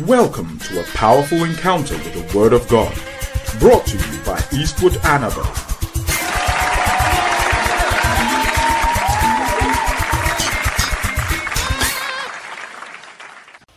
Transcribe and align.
Welcome 0.00 0.58
to 0.60 0.80
a 0.80 0.84
powerful 0.94 1.44
encounter 1.44 1.94
with 1.96 2.14
the 2.14 2.38
Word 2.38 2.54
of 2.54 2.66
God, 2.66 2.94
brought 3.60 3.84
to 3.88 3.98
you 3.98 4.24
by 4.24 4.42
Eastwood 4.50 4.94
Anaba. 5.02 5.44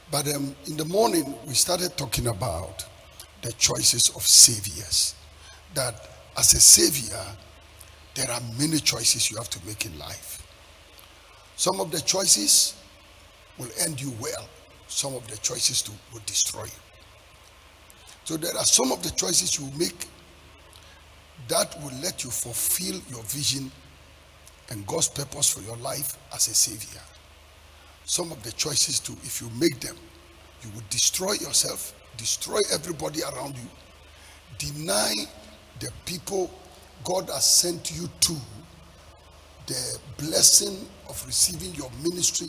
But 0.10 0.34
um, 0.34 0.56
in 0.68 0.78
the 0.78 0.86
morning, 0.86 1.36
we 1.46 1.54
started 1.54 1.98
talking 1.98 2.28
about 2.28 2.86
the 3.42 3.52
choices 3.52 4.10
of 4.16 4.22
saviors. 4.22 5.16
That 5.74 6.12
as 6.38 6.54
a 6.54 6.62
savior, 6.62 7.26
there 8.14 8.32
are 8.32 8.42
many 8.58 8.78
choices 8.80 9.30
you 9.30 9.36
have 9.36 9.50
to 9.50 9.66
make 9.66 9.86
in 9.86 10.00
life. 10.00 10.48
Some 11.58 11.82
of 11.82 11.92
the 11.92 12.00
choices 12.00 12.74
will 13.58 13.70
end 13.82 14.02
you 14.02 14.14
well, 14.22 14.48
some 14.88 15.16
of 15.16 15.28
the 15.28 15.38
choices 15.38 15.82
to, 15.84 15.92
will 16.14 16.22
destroy 16.26 16.64
you. 16.64 16.82
So 18.24 18.38
there 18.38 18.56
are 18.58 18.66
some 18.66 18.92
of 18.92 19.04
the 19.04 19.12
choices 19.12 19.60
you 19.60 19.70
make 19.78 20.08
that 21.48 21.76
will 21.84 21.96
let 22.02 22.24
you 22.24 22.32
fulfill 22.32 23.00
your 23.10 23.24
vision 23.24 23.72
and 24.70 24.86
God's 24.88 25.10
purpose 25.10 25.54
for 25.54 25.62
your 25.62 25.78
life 25.78 26.18
as 26.34 26.48
a 26.48 26.56
savior. 26.56 27.02
Some 28.06 28.32
of 28.32 28.42
the 28.44 28.52
choices 28.54 29.00
too, 29.00 29.16
if 29.24 29.42
you 29.42 29.50
make 29.60 29.80
them, 29.80 29.96
you 30.64 30.70
will 30.74 30.84
destroy 30.90 31.34
yourself, 31.34 31.94
destroy 32.18 32.60
everybody 32.74 33.22
around 33.22 33.56
you, 33.56 33.70
deny 34.58 35.14
the 35.80 35.92
people 36.06 36.50
God 37.04 37.30
has 37.30 37.46
sent 37.46 37.92
you 37.96 38.10
to 38.22 38.36
the 39.68 40.00
blessing 40.18 40.88
of 41.10 41.24
receiving 41.26 41.74
your 41.76 41.92
ministry 42.02 42.48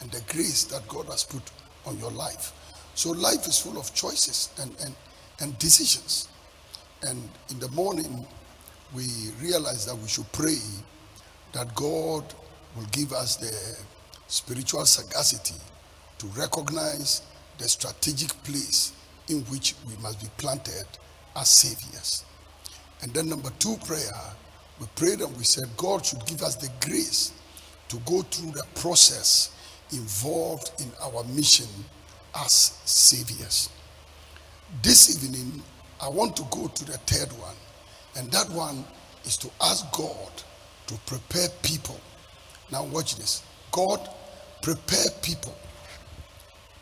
and 0.00 0.10
the 0.10 0.22
grace 0.32 0.64
that 0.64 0.86
God 0.88 1.06
has 1.06 1.24
put 1.24 1.42
on 1.88 1.98
your 1.98 2.10
life. 2.10 2.52
So 2.94 3.10
life 3.10 3.46
is 3.46 3.58
full 3.58 3.78
of 3.78 3.94
choices 3.94 4.50
and, 4.60 4.74
and, 4.84 4.94
and 5.40 5.58
decisions. 5.58 6.28
And 7.02 7.28
in 7.50 7.58
the 7.58 7.68
morning, 7.68 8.26
we 8.94 9.06
realize 9.40 9.86
that 9.86 9.96
we 9.96 10.08
should 10.08 10.30
pray 10.32 10.58
that 11.52 11.74
God 11.74 12.24
will 12.76 12.86
give 12.90 13.12
us 13.12 13.36
the 13.36 13.78
spiritual 14.26 14.84
sagacity 14.84 15.54
to 16.18 16.26
recognize 16.28 17.22
the 17.58 17.68
strategic 17.68 18.30
place 18.44 18.92
in 19.28 19.40
which 19.44 19.74
we 19.86 19.96
must 20.02 20.20
be 20.20 20.28
planted 20.36 20.86
as 21.36 21.48
saviors. 21.48 22.24
And 23.02 23.12
then, 23.14 23.28
number 23.28 23.50
two, 23.58 23.76
prayer, 23.86 24.12
we 24.80 24.86
prayed 24.96 25.20
and 25.20 25.36
we 25.36 25.44
said 25.44 25.64
God 25.76 26.04
should 26.04 26.24
give 26.26 26.42
us 26.42 26.56
the 26.56 26.70
grace 26.84 27.32
to 27.88 27.96
go 28.00 28.22
through 28.22 28.52
the 28.52 28.64
process 28.74 29.50
involved 29.92 30.72
in 30.80 30.90
our 31.02 31.24
mission 31.24 31.68
as 32.34 32.52
saviors. 32.84 33.70
This 34.82 35.24
evening, 35.24 35.62
I 36.00 36.08
want 36.08 36.36
to 36.36 36.44
go 36.50 36.68
to 36.68 36.84
the 36.84 36.98
third 36.98 37.32
one, 37.40 37.54
and 38.16 38.30
that 38.32 38.50
one 38.50 38.84
is 39.24 39.36
to 39.38 39.50
ask 39.62 39.90
God 39.92 40.30
to 40.86 40.94
prepare 41.06 41.48
people. 41.62 41.98
Now, 42.70 42.84
watch 42.84 43.16
this 43.16 43.42
God, 43.72 44.08
prepare 44.62 45.10
people, 45.22 45.54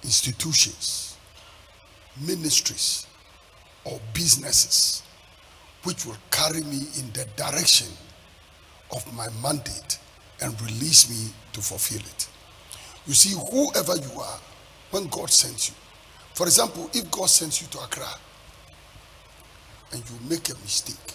institutions, 0.02 1.16
ministries, 2.20 3.06
or 3.84 4.00
businesses 4.14 5.02
which 5.84 6.04
will 6.04 6.16
carry 6.30 6.62
me 6.62 6.80
in 6.98 7.12
the 7.12 7.26
direction 7.36 7.86
of 8.94 9.14
my 9.14 9.28
mandate 9.42 9.98
and 10.42 10.60
release 10.62 11.08
me 11.08 11.32
to 11.52 11.60
fulfill 11.60 12.00
it. 12.00 12.28
You 13.06 13.14
see, 13.14 13.34
whoever 13.50 13.96
you 13.96 14.20
are, 14.20 14.38
when 14.90 15.06
God 15.08 15.30
sends 15.30 15.68
you, 15.68 15.74
for 16.34 16.46
example, 16.46 16.90
if 16.92 17.10
God 17.10 17.30
sends 17.30 17.62
you 17.62 17.68
to 17.68 17.78
Accra 17.78 18.08
and 19.92 20.02
you 20.10 20.28
make 20.28 20.50
a 20.50 20.54
mistake 20.54 21.14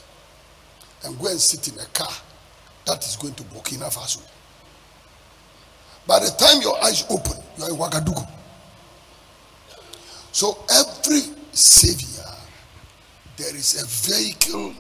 and 1.03 1.18
go 1.19 1.28
and 1.28 1.40
sit 1.40 1.68
in 1.74 1.80
a 1.80 1.85
car 1.88 2.12
that 2.85 3.06
is 3.06 3.16
going 3.18 3.34
to 3.35 3.44
Burkina 3.44 3.94
Faso, 3.94 4.22
by 6.07 6.19
the 6.19 6.31
time 6.40 6.62
your 6.62 6.81
eyes 6.84 7.06
open, 7.09 7.38
you 7.57 7.63
are 7.63 7.69
in 7.69 7.75
Ouagadougou. 7.75 8.28
So 10.31 10.57
every 10.74 11.22
savior, 11.51 12.24
there 13.38 13.56
is 13.56 13.81
a 13.81 13.85
vehicle 14.12 14.74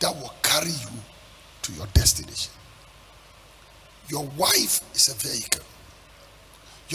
that 0.00 0.14
will 0.14 0.32
carry 0.42 0.70
you 0.70 1.00
to 1.62 1.72
your 1.72 1.86
destination. 1.88 2.52
Your 4.08 4.24
wife 4.36 4.80
is 4.94 5.08
a 5.08 5.14
vehicle. 5.14 5.64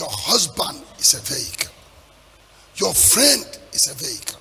Your 0.00 0.08
husband 0.10 0.82
is 0.98 1.12
a 1.12 1.20
vehicle. 1.20 1.70
Your 2.76 2.94
friend 2.94 3.44
is 3.74 3.86
a 3.90 3.94
vehicle. 3.94 4.40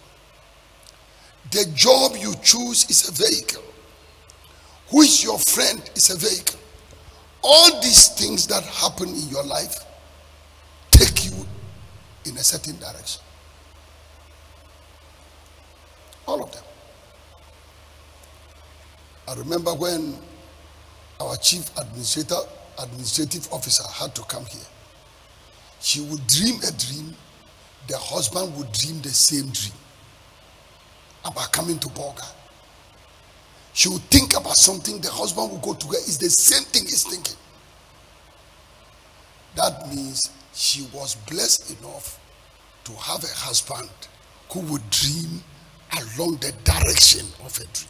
The 1.52 1.70
job 1.76 2.16
you 2.16 2.34
choose 2.42 2.90
is 2.90 3.10
a 3.10 3.12
vehicle. 3.12 3.62
Who 4.90 5.02
is 5.02 5.22
your 5.22 5.38
friend 5.38 5.82
is 5.96 6.12
a 6.12 6.18
vehicle. 6.18 6.58
All 7.44 7.82
these 7.82 8.08
things 8.08 8.48
that 8.48 8.64
happen 8.64 9.10
in 9.10 9.28
your 9.28 9.44
life 9.44 9.84
take 10.92 11.26
you 11.26 11.46
in 12.24 12.38
a 12.38 12.44
certain 12.44 12.80
direction. 12.80 13.22
All 16.26 16.42
of 16.42 16.54
them. 16.54 16.64
I 19.28 19.34
remember 19.34 19.74
when 19.74 20.16
our 21.20 21.36
chief 21.36 21.70
administrator, 21.78 22.40
administrative 22.82 23.52
officer 23.52 23.84
had 23.92 24.16
to 24.16 24.22
come 24.22 24.46
here. 24.46 24.62
She 25.80 26.02
would 26.02 26.26
dream 26.28 26.60
a 26.68 26.72
dream, 26.72 27.16
the 27.88 27.98
husband 27.98 28.56
would 28.58 28.72
dream 28.72 29.02
the 29.02 29.10
same 29.10 29.50
dream 29.50 29.74
about 31.26 31.52
coming 31.52 31.80
to 31.80 31.88
Bolga. 31.90 32.28
She 33.74 33.90
would 33.90 34.02
think 34.04 34.36
about 34.36 34.56
something, 34.56 35.00
the 35.00 35.10
husband 35.10 35.52
would 35.52 35.62
go 35.62 35.74
to 35.74 35.88
her, 35.88 35.98
it's 35.98 36.18
the 36.18 36.30
same 36.30 36.64
thing 36.66 36.84
he's 36.84 37.04
thinking. 37.04 37.36
That 39.56 39.88
means 39.90 40.30
she 40.54 40.88
was 40.94 41.16
blessed 41.16 41.80
enough 41.80 42.20
to 42.86 42.94
have 42.94 43.24
a 43.24 43.28
husband 43.28 43.90
who 44.52 44.60
would 44.62 44.90
dream 44.90 45.44
along 45.98 46.38
the 46.38 46.52
direction 46.64 47.26
of 47.46 47.56
a 47.58 47.66
dream. 47.66 47.90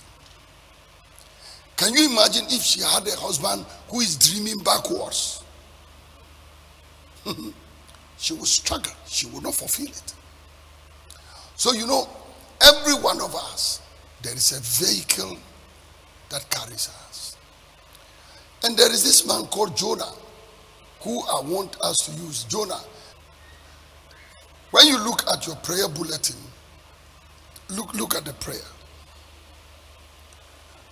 Can 1.78 1.94
you 1.94 2.10
imagine 2.12 2.46
if 2.50 2.62
she 2.62 2.82
had 2.82 3.08
a 3.08 3.16
husband 3.16 3.66
who 3.90 4.02
is 4.02 4.18
dreaming 4.18 4.60
backwards? 4.60 5.44
she 8.20 8.34
will 8.34 8.46
struggle, 8.46 8.92
she 9.08 9.28
will 9.28 9.42
not 9.42 9.56
fulfill 9.56 9.88
it. 9.88 10.14
So, 11.56 11.74
you 11.74 11.88
know, 11.88 12.08
every 12.62 12.94
one 12.96 13.22
of 13.22 13.34
us, 13.34 13.82
there 14.22 14.34
is 14.34 14.52
a 14.52 14.60
vehicle 14.86 15.38
that 16.30 16.50
carries 16.50 16.90
us. 17.08 17.38
And 18.64 18.78
there 18.78 18.92
is 18.92 19.04
this 19.04 19.26
man 19.26 19.46
called 19.46 19.76
Jonah, 19.76 20.12
who 21.02 21.22
I 21.22 21.42
want 21.42 21.80
us 21.82 21.98
to 22.06 22.12
use. 22.22 22.44
Jonah. 22.44 22.82
When 24.72 24.88
you 24.88 25.00
look 25.00 25.24
at 25.32 25.48
your 25.48 25.56
prayer 25.58 25.88
bulletin, 25.88 26.36
look, 27.70 27.94
look 27.94 28.16
at 28.16 28.26
the 28.26 28.34
prayer. 28.34 28.60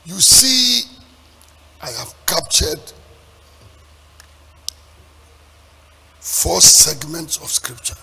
You 0.06 0.16
see, 0.16 0.90
I 1.82 1.90
have 1.92 2.14
captured 2.26 2.80
four 6.28 6.60
segments 6.60 7.38
of 7.38 7.50
scripture. 7.50 7.96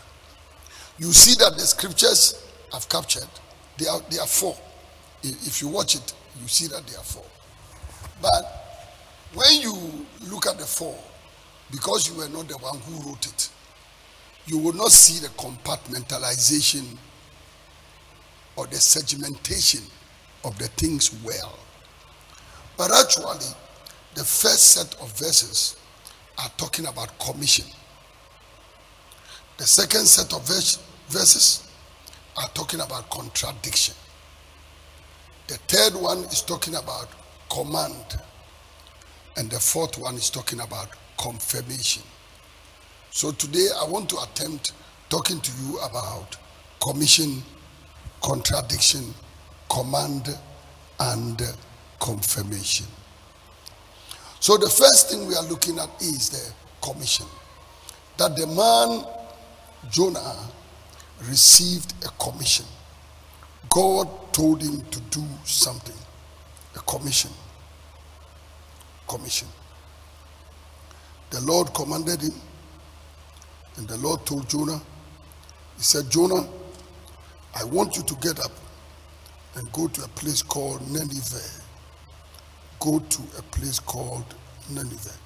You 0.98 1.12
see 1.12 1.34
that 1.44 1.52
the 1.52 1.60
scriptures 1.60 2.42
I've 2.72 2.88
captured, 2.88 3.28
they 3.76 3.86
are, 3.86 4.00
they 4.10 4.18
are 4.18 4.26
four. 4.26 4.56
If 5.22 5.60
you 5.60 5.68
watch 5.68 5.94
it, 5.94 6.14
you 6.40 6.48
see 6.48 6.66
that 6.68 6.86
they 6.86 6.96
are 6.96 7.04
four. 7.04 7.24
But 8.22 8.88
when 9.34 9.60
you 9.60 10.06
look 10.30 10.46
at 10.46 10.56
the 10.56 10.64
four, 10.64 10.98
because 11.70 12.08
you 12.08 12.16
were 12.16 12.28
not 12.30 12.48
the 12.48 12.56
one 12.56 12.78
who 12.78 13.10
wrote 13.10 13.26
it, 13.26 13.50
you 14.46 14.56
will 14.56 14.72
not 14.72 14.90
see 14.90 15.20
the 15.20 15.28
compartmentalization 15.34 16.96
or 18.56 18.66
the 18.68 18.76
segmentation 18.76 19.82
of 20.44 20.58
the 20.58 20.68
things 20.68 21.14
well. 21.22 21.58
But 22.78 22.90
actually, 22.90 23.54
the 24.14 24.24
first 24.24 24.70
set 24.70 24.94
of 25.02 25.12
verses 25.18 25.76
are 26.38 26.50
talking 26.56 26.86
about 26.86 27.18
commission. 27.18 27.66
The 29.56 29.64
second 29.64 30.06
set 30.06 30.32
of 30.34 30.46
verses 31.08 31.68
are 32.36 32.48
talking 32.48 32.80
about 32.80 33.08
contradiction. 33.08 33.94
The 35.46 35.54
third 35.68 35.94
one 35.94 36.18
is 36.24 36.42
talking 36.42 36.74
about 36.74 37.08
command. 37.50 38.16
And 39.36 39.48
the 39.50 39.60
fourth 39.60 39.98
one 39.98 40.16
is 40.16 40.30
talking 40.30 40.60
about 40.60 40.88
confirmation. 41.18 42.02
So 43.10 43.30
today 43.30 43.68
I 43.80 43.84
want 43.88 44.08
to 44.10 44.18
attempt 44.18 44.72
talking 45.08 45.40
to 45.40 45.52
you 45.62 45.78
about 45.78 46.36
commission, 46.82 47.42
contradiction, 48.22 49.14
command, 49.70 50.36
and 50.98 51.40
confirmation. 52.00 52.86
So 54.40 54.56
the 54.56 54.68
first 54.68 55.10
thing 55.10 55.26
we 55.28 55.34
are 55.36 55.44
looking 55.44 55.78
at 55.78 55.90
is 56.00 56.30
the 56.30 56.52
commission. 56.84 57.26
That 58.18 58.36
the 58.36 58.46
man 58.48 59.04
Jonah 59.90 60.36
received 61.28 61.94
a 62.04 62.08
commission. 62.22 62.66
God 63.70 64.08
told 64.32 64.62
him 64.62 64.82
to 64.90 65.00
do 65.10 65.24
something. 65.44 65.96
A 66.76 66.80
commission. 66.80 67.30
Commission. 69.08 69.48
The 71.30 71.40
Lord 71.40 71.72
commanded 71.74 72.20
him, 72.22 72.34
and 73.76 73.88
the 73.88 73.96
Lord 73.96 74.24
told 74.24 74.48
Jonah, 74.48 74.80
He 75.76 75.82
said, 75.82 76.10
Jonah, 76.10 76.46
I 77.56 77.64
want 77.64 77.96
you 77.96 78.02
to 78.04 78.14
get 78.16 78.38
up 78.38 78.52
and 79.56 79.70
go 79.72 79.88
to 79.88 80.04
a 80.04 80.08
place 80.08 80.42
called 80.42 80.88
Nineveh. 80.90 81.62
Go 82.80 82.98
to 82.98 83.22
a 83.38 83.42
place 83.42 83.78
called 83.80 84.34
Nineveh. 84.70 85.18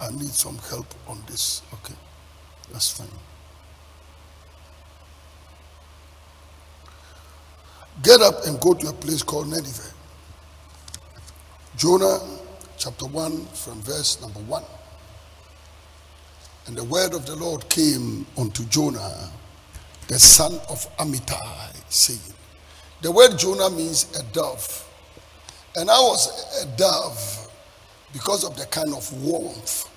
I 0.00 0.10
need 0.10 0.30
some 0.30 0.58
help 0.70 0.86
on 1.08 1.22
this. 1.28 1.62
Okay, 1.74 1.94
that's 2.72 2.90
fine. 2.90 3.08
Get 8.02 8.20
up 8.20 8.44
and 8.46 8.60
go 8.60 8.74
to 8.74 8.88
a 8.88 8.92
place 8.92 9.22
called 9.22 9.48
Nineveh. 9.48 9.92
Jonah 11.76 12.18
chapter 12.76 13.06
1 13.06 13.46
from 13.46 13.80
verse 13.82 14.20
number 14.20 14.40
1. 14.40 14.62
And 16.66 16.76
the 16.76 16.84
word 16.84 17.14
of 17.14 17.24
the 17.26 17.36
Lord 17.36 17.68
came 17.68 18.26
unto 18.36 18.64
Jonah, 18.64 19.30
the 20.08 20.18
son 20.18 20.54
of 20.68 20.86
Amittai, 20.96 21.74
saying, 21.88 22.34
The 23.02 23.12
word 23.12 23.38
Jonah 23.38 23.70
means 23.70 24.06
a 24.18 24.22
dove. 24.32 24.88
And 25.76 25.90
I 25.90 25.98
was 25.98 26.62
a 26.62 26.76
dove 26.76 27.48
because 28.12 28.44
of 28.44 28.56
the 28.56 28.66
kind 28.66 28.92
of 28.94 29.12
warmth 29.22 29.88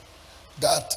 that 0.59 0.93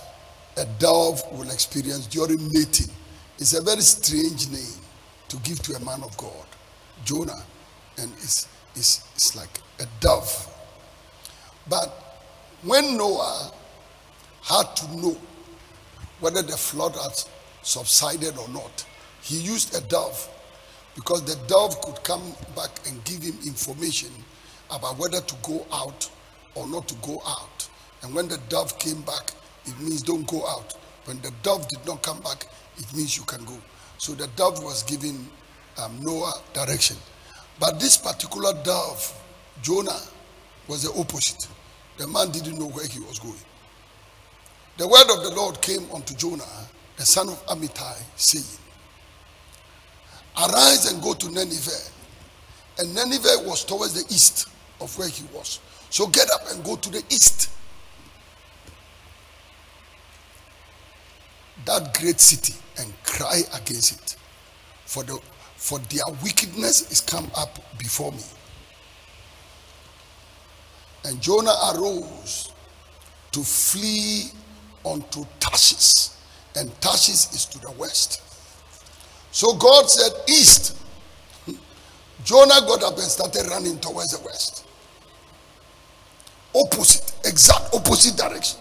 a 0.56 0.66
dove 0.78 1.22
will 1.32 1.50
experience 1.50 2.06
during 2.06 2.42
mating. 2.52 2.92
It's 3.38 3.54
a 3.54 3.62
very 3.62 3.80
strange 3.82 4.50
name 4.50 4.80
to 5.28 5.36
give 5.38 5.62
to 5.62 5.76
a 5.76 5.80
man 5.80 6.02
of 6.02 6.16
God. 6.16 6.46
Jonah, 7.04 7.42
and 7.98 8.10
it's, 8.14 8.48
it's, 8.74 9.04
it's 9.14 9.36
like 9.36 9.60
a 9.80 9.86
dove. 10.00 10.46
But 11.68 11.88
when 12.62 12.96
Noah 12.96 13.52
had 14.42 14.76
to 14.76 14.96
know 14.96 15.16
whether 16.20 16.42
the 16.42 16.56
flood 16.56 16.94
had 16.96 17.12
subsided 17.62 18.36
or 18.38 18.48
not, 18.48 18.84
he 19.22 19.36
used 19.36 19.74
a 19.74 19.80
dove 19.82 20.28
because 20.94 21.22
the 21.24 21.36
dove 21.46 21.80
could 21.82 22.02
come 22.02 22.34
back 22.56 22.70
and 22.86 23.02
give 23.04 23.22
him 23.22 23.38
information 23.46 24.10
about 24.70 24.98
whether 24.98 25.20
to 25.20 25.34
go 25.42 25.66
out 25.72 26.10
or 26.54 26.66
not 26.66 26.88
to 26.88 26.94
go 26.96 27.22
out. 27.26 27.68
And 28.02 28.14
when 28.14 28.28
the 28.28 28.38
dove 28.48 28.78
came 28.78 29.00
back, 29.02 29.32
it 29.66 29.78
means 29.80 30.02
don't 30.02 30.26
go 30.26 30.46
out. 30.46 30.74
When 31.04 31.20
the 31.20 31.32
dove 31.42 31.68
did 31.68 31.84
not 31.86 32.02
come 32.02 32.20
back, 32.20 32.46
it 32.78 32.94
means 32.94 33.16
you 33.16 33.24
can 33.24 33.44
go. 33.44 33.56
So 33.98 34.12
the 34.12 34.26
dove 34.28 34.62
was 34.62 34.82
giving 34.82 35.28
um, 35.78 36.02
Noah 36.02 36.34
direction. 36.52 36.96
But 37.58 37.78
this 37.78 37.96
particular 37.96 38.52
dove, 38.62 39.12
Jonah, 39.62 40.00
was 40.68 40.82
the 40.82 40.98
opposite. 40.98 41.46
The 41.98 42.06
man 42.06 42.30
didn't 42.30 42.58
know 42.58 42.68
where 42.68 42.86
he 42.86 43.00
was 43.00 43.18
going. 43.18 43.34
The 44.78 44.88
word 44.88 45.10
of 45.10 45.22
the 45.22 45.32
Lord 45.36 45.60
came 45.60 45.86
unto 45.92 46.14
Jonah, 46.14 46.44
the 46.96 47.04
son 47.04 47.28
of 47.28 47.44
Amittai, 47.46 47.96
saying, 48.16 48.44
Arise 50.38 50.90
and 50.90 51.02
go 51.02 51.12
to 51.12 51.28
Nineveh. 51.28 51.90
And 52.78 52.94
Nineveh 52.94 53.42
was 53.44 53.64
towards 53.64 53.94
the 53.94 54.14
east 54.14 54.48
of 54.80 54.96
where 54.98 55.08
he 55.08 55.24
was. 55.34 55.60
So 55.90 56.06
get 56.06 56.30
up 56.30 56.50
and 56.50 56.64
go 56.64 56.76
to 56.76 56.90
the 56.90 57.02
east. 57.10 57.50
That 61.66 61.92
great 61.98 62.20
city 62.20 62.54
and 62.78 62.92
cry 63.04 63.42
against 63.54 64.00
it. 64.00 64.16
For 64.86 65.02
the 65.02 65.20
for 65.60 65.78
their 65.78 66.02
wickedness 66.22 66.90
is 66.90 67.02
come 67.02 67.30
up 67.36 67.58
before 67.78 68.10
me. 68.12 68.24
And 71.04 71.20
Jonah 71.20 71.54
arose 71.74 72.50
to 73.32 73.40
flee 73.40 74.30
unto 74.86 75.26
Tarshish, 75.38 76.16
and 76.56 76.72
Tarshish 76.80 77.34
is 77.34 77.44
to 77.52 77.60
the 77.60 77.70
west. 77.72 78.22
So 79.32 79.54
God 79.54 79.90
said, 79.90 80.10
East. 80.30 80.78
Jonah 82.24 82.60
got 82.66 82.82
up 82.82 82.94
and 82.94 83.02
started 83.02 83.46
running 83.50 83.78
towards 83.80 84.18
the 84.18 84.24
west. 84.24 84.64
Opposite, 86.54 87.12
exact 87.26 87.74
opposite 87.74 88.16
direction 88.16 88.60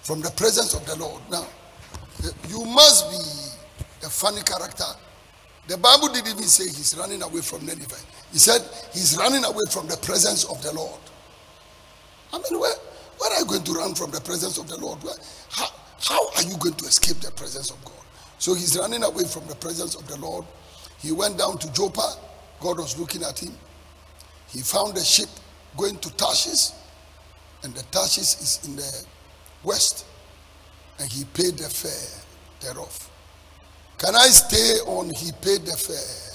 from 0.00 0.22
the 0.22 0.30
presence 0.30 0.72
of 0.72 0.84
the 0.86 0.96
Lord. 0.96 1.20
Now, 1.30 1.46
you 2.48 2.64
must 2.64 3.10
be 3.10 4.06
a 4.06 4.08
funny 4.08 4.40
character 4.42 4.84
the 5.68 5.76
Bible 5.76 6.08
didn't 6.08 6.28
even 6.28 6.44
say 6.44 6.64
he's 6.64 6.96
running 6.98 7.22
away 7.22 7.40
from 7.40 7.66
Nineveh. 7.66 7.96
He 8.32 8.38
said 8.38 8.60
he's 8.92 9.16
running 9.18 9.44
away 9.44 9.64
from 9.70 9.88
the 9.88 9.96
presence 9.96 10.44
of 10.44 10.62
the 10.62 10.72
Lord. 10.72 11.00
I 12.32 12.38
mean, 12.38 12.60
where, 12.60 12.74
where 13.18 13.32
are 13.32 13.40
you 13.40 13.46
going 13.46 13.64
to 13.64 13.72
run 13.72 13.94
from 13.94 14.10
the 14.10 14.20
presence 14.20 14.58
of 14.58 14.68
the 14.68 14.76
Lord? 14.76 15.02
Where, 15.02 15.14
how, 15.50 15.66
how 16.00 16.28
are 16.36 16.42
you 16.42 16.56
going 16.58 16.74
to 16.74 16.84
escape 16.86 17.16
the 17.18 17.32
presence 17.32 17.70
of 17.70 17.84
God? 17.84 17.94
So 18.38 18.54
he's 18.54 18.76
running 18.78 19.02
away 19.02 19.24
from 19.24 19.46
the 19.46 19.56
presence 19.56 19.94
of 19.94 20.06
the 20.06 20.16
Lord. 20.18 20.44
He 20.98 21.12
went 21.12 21.38
down 21.38 21.58
to 21.58 21.72
Joppa. 21.72 22.14
God 22.60 22.78
was 22.78 22.98
looking 22.98 23.22
at 23.22 23.38
him. 23.38 23.52
He 24.48 24.60
found 24.60 24.96
a 24.96 25.04
ship 25.04 25.28
going 25.76 25.96
to 25.98 26.14
Tarshish, 26.16 26.70
and 27.62 27.74
the 27.74 27.82
Tarshish 27.90 28.40
is 28.40 28.60
in 28.66 28.76
the 28.76 29.04
west, 29.64 30.06
and 30.98 31.10
he 31.10 31.24
paid 31.24 31.58
the 31.58 31.68
fare 31.68 32.22
thereof. 32.60 33.10
Can 33.98 34.14
I 34.14 34.26
stay 34.26 34.78
on? 34.86 35.10
He 35.14 35.32
paid 35.32 35.62
the 35.64 35.76
fare. 35.76 36.26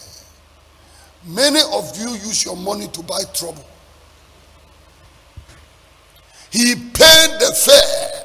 Many 1.25 1.60
of 1.74 1.98
you 1.98 2.10
use 2.10 2.44
your 2.44 2.58
money 2.58 2.88
to 2.88 3.04
buy 3.04 3.22
trouble. 3.34 3.66
He 6.50 6.75
paid 6.75 7.30
the 7.40 7.54
fare 7.66 8.24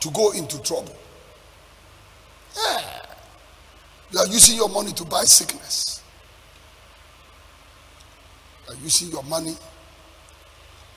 to 0.00 0.10
go 0.10 0.32
into 0.32 0.60
trouble. 0.62 0.96
Yeah. 2.56 2.80
You 4.10 4.18
are 4.20 4.26
using 4.26 4.56
your 4.56 4.68
money 4.68 4.92
to 4.92 5.04
buy 5.04 5.24
sickness. 5.24 6.02
You 8.66 8.74
are 8.74 8.78
using 8.78 9.10
your 9.10 9.22
money 9.24 9.54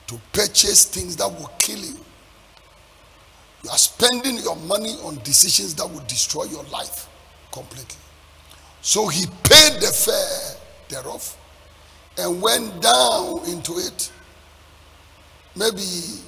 to 0.06 0.20
purchase 0.32 0.86
things 0.86 1.16
that 1.16 1.28
will 1.28 1.50
kill 1.58 1.78
you. 1.78 1.96
You 3.64 3.70
are 3.70 3.78
spending 3.78 4.38
your 4.38 4.56
money 4.56 4.94
on 5.04 5.18
decisions 5.22 5.74
that 5.74 5.86
will 5.86 6.04
destroy 6.06 6.44
your 6.44 6.64
life 6.64 7.08
completely. 7.56 7.96
So 8.82 9.08
he 9.08 9.24
paid 9.42 9.80
the 9.80 9.90
fare 9.90 10.60
thereof 10.90 11.36
and 12.18 12.42
went 12.42 12.82
down 12.82 13.40
into 13.48 13.72
it. 13.78 14.12
Maybe 15.56 16.20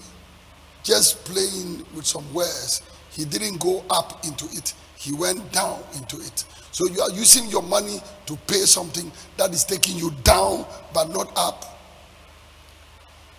just 0.82 1.22
playing 1.26 1.84
with 1.94 2.06
some 2.06 2.24
words. 2.32 2.80
He 3.10 3.26
didn't 3.26 3.60
go 3.60 3.84
up 3.90 4.24
into 4.24 4.46
it, 4.56 4.72
he 4.96 5.12
went 5.12 5.52
down 5.52 5.82
into 5.96 6.16
it. 6.16 6.44
So 6.72 6.86
you 6.88 7.00
are 7.02 7.10
using 7.10 7.46
your 7.48 7.62
money 7.62 8.00
to 8.26 8.36
pay 8.46 8.64
something 8.64 9.10
that 9.36 9.50
is 9.52 9.64
taking 9.64 9.96
you 9.98 10.12
down 10.22 10.64
but 10.94 11.12
not 11.12 11.30
up 11.36 11.78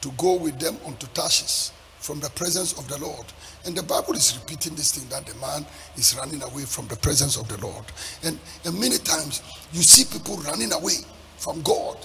to 0.01 0.11
go 0.17 0.35
with 0.35 0.59
them 0.59 0.77
onto 0.85 1.07
Tarshish 1.07 1.71
from 1.99 2.19
the 2.19 2.29
presence 2.31 2.77
of 2.77 2.87
the 2.87 2.97
Lord. 2.97 3.25
And 3.65 3.75
the 3.75 3.83
Bible 3.83 4.13
is 4.13 4.37
repeating 4.39 4.75
this 4.75 4.93
thing 4.93 5.07
that 5.09 5.25
the 5.25 5.37
man 5.39 5.65
is 5.97 6.15
running 6.17 6.41
away 6.43 6.63
from 6.63 6.87
the 6.87 6.95
presence 6.95 7.37
of 7.37 7.47
the 7.47 7.57
Lord. 7.65 7.85
And, 8.23 8.39
and 8.65 8.79
many 8.79 8.97
times 8.97 9.43
you 9.73 9.81
see 9.81 10.05
people 10.05 10.37
running 10.37 10.71
away 10.71 10.95
from 11.37 11.61
God. 11.61 11.97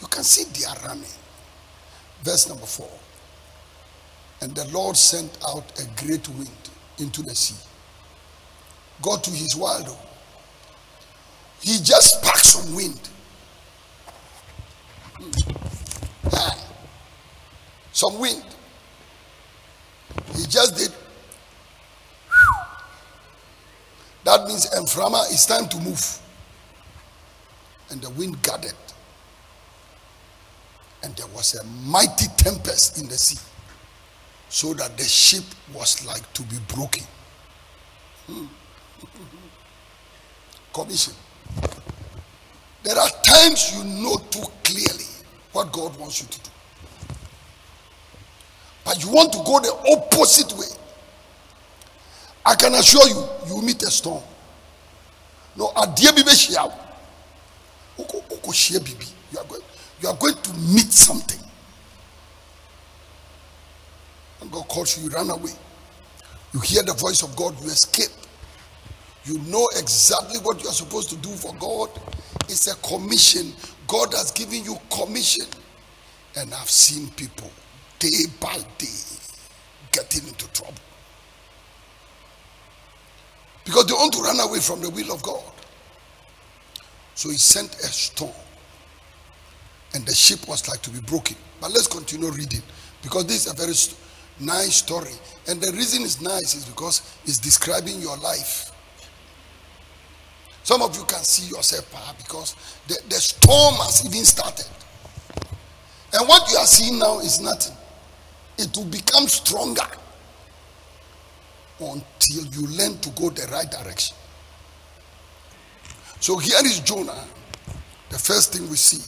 You, 0.00 0.06
can 0.08 0.24
see 0.24 0.44
they 0.44 0.66
are 0.66 0.88
running. 0.88 1.10
Verse 2.22 2.48
number 2.48 2.66
four. 2.66 2.90
And 4.42 4.54
the 4.54 4.66
Lord 4.68 4.96
sent 4.96 5.38
out 5.48 5.64
a 5.80 6.04
great 6.04 6.28
wind 6.28 6.50
into 6.98 7.22
the 7.22 7.34
sea. 7.34 7.56
Go 9.02 9.16
to 9.16 9.30
his 9.30 9.56
wild. 9.56 9.96
He 11.62 11.78
just 11.78 12.18
sparked 12.18 12.44
some 12.44 12.74
wind. 12.74 13.00
Hmm. 15.14 15.60
Some 17.92 18.18
wind. 18.18 18.44
He 20.34 20.44
just 20.46 20.76
did. 20.76 20.92
That 24.24 24.46
means 24.46 24.72
Emphramah, 24.76 25.24
it's 25.30 25.46
time 25.46 25.68
to 25.68 25.78
move. 25.78 26.18
And 27.90 28.00
the 28.00 28.10
wind 28.10 28.42
gathered. 28.42 28.74
And 31.02 31.16
there 31.16 31.26
was 31.28 31.54
a 31.54 31.64
mighty 31.64 32.26
tempest 32.36 32.98
in 33.00 33.08
the 33.08 33.16
sea. 33.16 33.40
So 34.48 34.74
that 34.74 34.96
the 34.96 35.04
ship 35.04 35.44
was 35.72 36.04
like 36.06 36.32
to 36.34 36.42
be 36.42 36.56
broken. 36.74 37.04
Hmm. 38.26 38.46
Commission. 40.72 41.14
There 42.82 42.96
are 42.98 43.08
times 43.22 43.74
you 43.76 43.84
know 43.84 44.16
too 44.30 44.46
clearly 44.64 45.04
what 45.52 45.72
God 45.72 45.98
wants 45.98 46.22
you 46.22 46.28
to 46.28 46.40
do. 46.40 46.49
But 48.90 49.04
you 49.04 49.10
want 49.12 49.32
to 49.34 49.38
go 49.44 49.60
the 49.60 49.72
opposite 49.92 50.52
way. 50.58 50.66
I 52.44 52.56
can 52.56 52.74
assure 52.74 53.06
you, 53.06 53.24
you 53.46 53.62
meet 53.62 53.80
a 53.84 53.86
storm. 53.90 54.20
no 55.56 55.68
adeɛ 55.76 56.10
you 56.50 56.58
are 59.38 59.44
going 59.44 59.62
you 60.00 60.08
are 60.08 60.16
going 60.16 60.34
to 60.34 60.52
meet 60.54 60.90
something. 60.92 61.38
And 64.40 64.50
God 64.50 64.66
calls 64.66 64.98
you 64.98 65.04
you 65.04 65.10
run 65.10 65.30
away. 65.30 65.52
You 66.52 66.58
hear 66.58 66.82
the 66.82 66.94
voice 66.94 67.22
of 67.22 67.36
God 67.36 67.54
you 67.62 67.70
escape. 67.70 68.10
You 69.24 69.38
know 69.42 69.68
exactly 69.76 70.40
what 70.40 70.60
you 70.64 70.68
are 70.68 70.72
supposed 70.72 71.10
to 71.10 71.16
do 71.18 71.28
for 71.28 71.54
God. 71.60 71.90
It's 72.48 72.66
a 72.66 72.74
commission. 72.78 73.52
God 73.86 74.12
has 74.14 74.32
given 74.32 74.64
you 74.64 74.76
commission. 74.90 75.46
And 76.36 76.52
I've 76.52 76.68
seen 76.70 77.08
people 77.10 77.52
day 78.00 78.26
by 78.40 78.58
day 78.78 79.00
getting 79.92 80.26
into 80.26 80.48
trouble 80.52 80.74
because 83.64 83.86
they 83.86 83.92
want 83.92 84.12
to 84.12 84.20
run 84.20 84.40
away 84.40 84.58
from 84.58 84.80
the 84.80 84.90
will 84.90 85.12
of 85.12 85.22
God. 85.22 85.44
So 87.14 87.30
he 87.30 87.36
sent 87.36 87.72
a 87.74 87.86
storm, 87.86 88.32
and 89.94 90.04
the 90.04 90.14
ship 90.14 90.48
was 90.48 90.66
like 90.68 90.82
to 90.82 90.90
be 90.90 91.00
broken. 91.00 91.36
But 91.60 91.72
let's 91.72 91.86
continue 91.86 92.30
reading 92.30 92.62
because 93.02 93.26
this 93.26 93.46
is 93.46 93.52
a 93.52 93.54
very 93.54 93.74
nice 94.40 94.76
story, 94.76 95.12
and 95.46 95.60
the 95.60 95.70
reason 95.72 96.02
it's 96.02 96.20
nice 96.20 96.54
is 96.54 96.64
because 96.64 97.16
it's 97.24 97.38
describing 97.38 98.00
your 98.00 98.16
life. 98.16 98.72
Some 100.62 100.82
of 100.82 100.96
you 100.96 101.04
can 101.04 101.22
see 101.22 101.54
yourself 101.54 101.90
because 102.16 102.54
the, 102.86 102.98
the 103.08 103.16
storm 103.16 103.74
has 103.76 104.04
even 104.04 104.24
started. 104.24 104.66
And 106.12 106.28
what 106.28 106.50
you 106.50 106.58
are 106.58 106.66
seeing 106.66 106.98
now 106.98 107.20
is 107.20 107.40
nothing. 107.40 107.76
It 108.60 108.76
will 108.76 108.84
become 108.84 109.26
stronger 109.26 109.86
until 111.80 112.44
you 112.52 112.66
learn 112.76 112.98
to 112.98 113.10
go 113.10 113.30
the 113.30 113.50
right 113.50 113.70
direction. 113.70 114.14
So 116.20 116.36
here 116.36 116.58
is 116.64 116.80
Jonah. 116.80 117.24
The 118.10 118.18
first 118.18 118.52
thing 118.52 118.68
we 118.68 118.76
see 118.76 119.02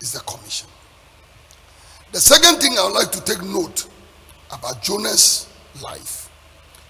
is 0.00 0.12
the 0.12 0.18
commission. 0.20 0.68
The 2.10 2.18
second 2.18 2.60
thing 2.60 2.72
I 2.76 2.84
would 2.86 2.94
like 2.94 3.12
to 3.12 3.24
take 3.24 3.40
note 3.42 3.88
about 4.50 4.82
Jonah's 4.82 5.48
life 5.80 6.28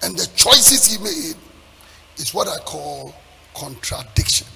and 0.01 0.17
the 0.17 0.25
choices 0.35 0.87
he 0.87 1.03
made 1.03 1.35
is 2.17 2.33
what 2.33 2.47
I 2.47 2.57
call 2.65 3.13
contradiction. 3.53 4.47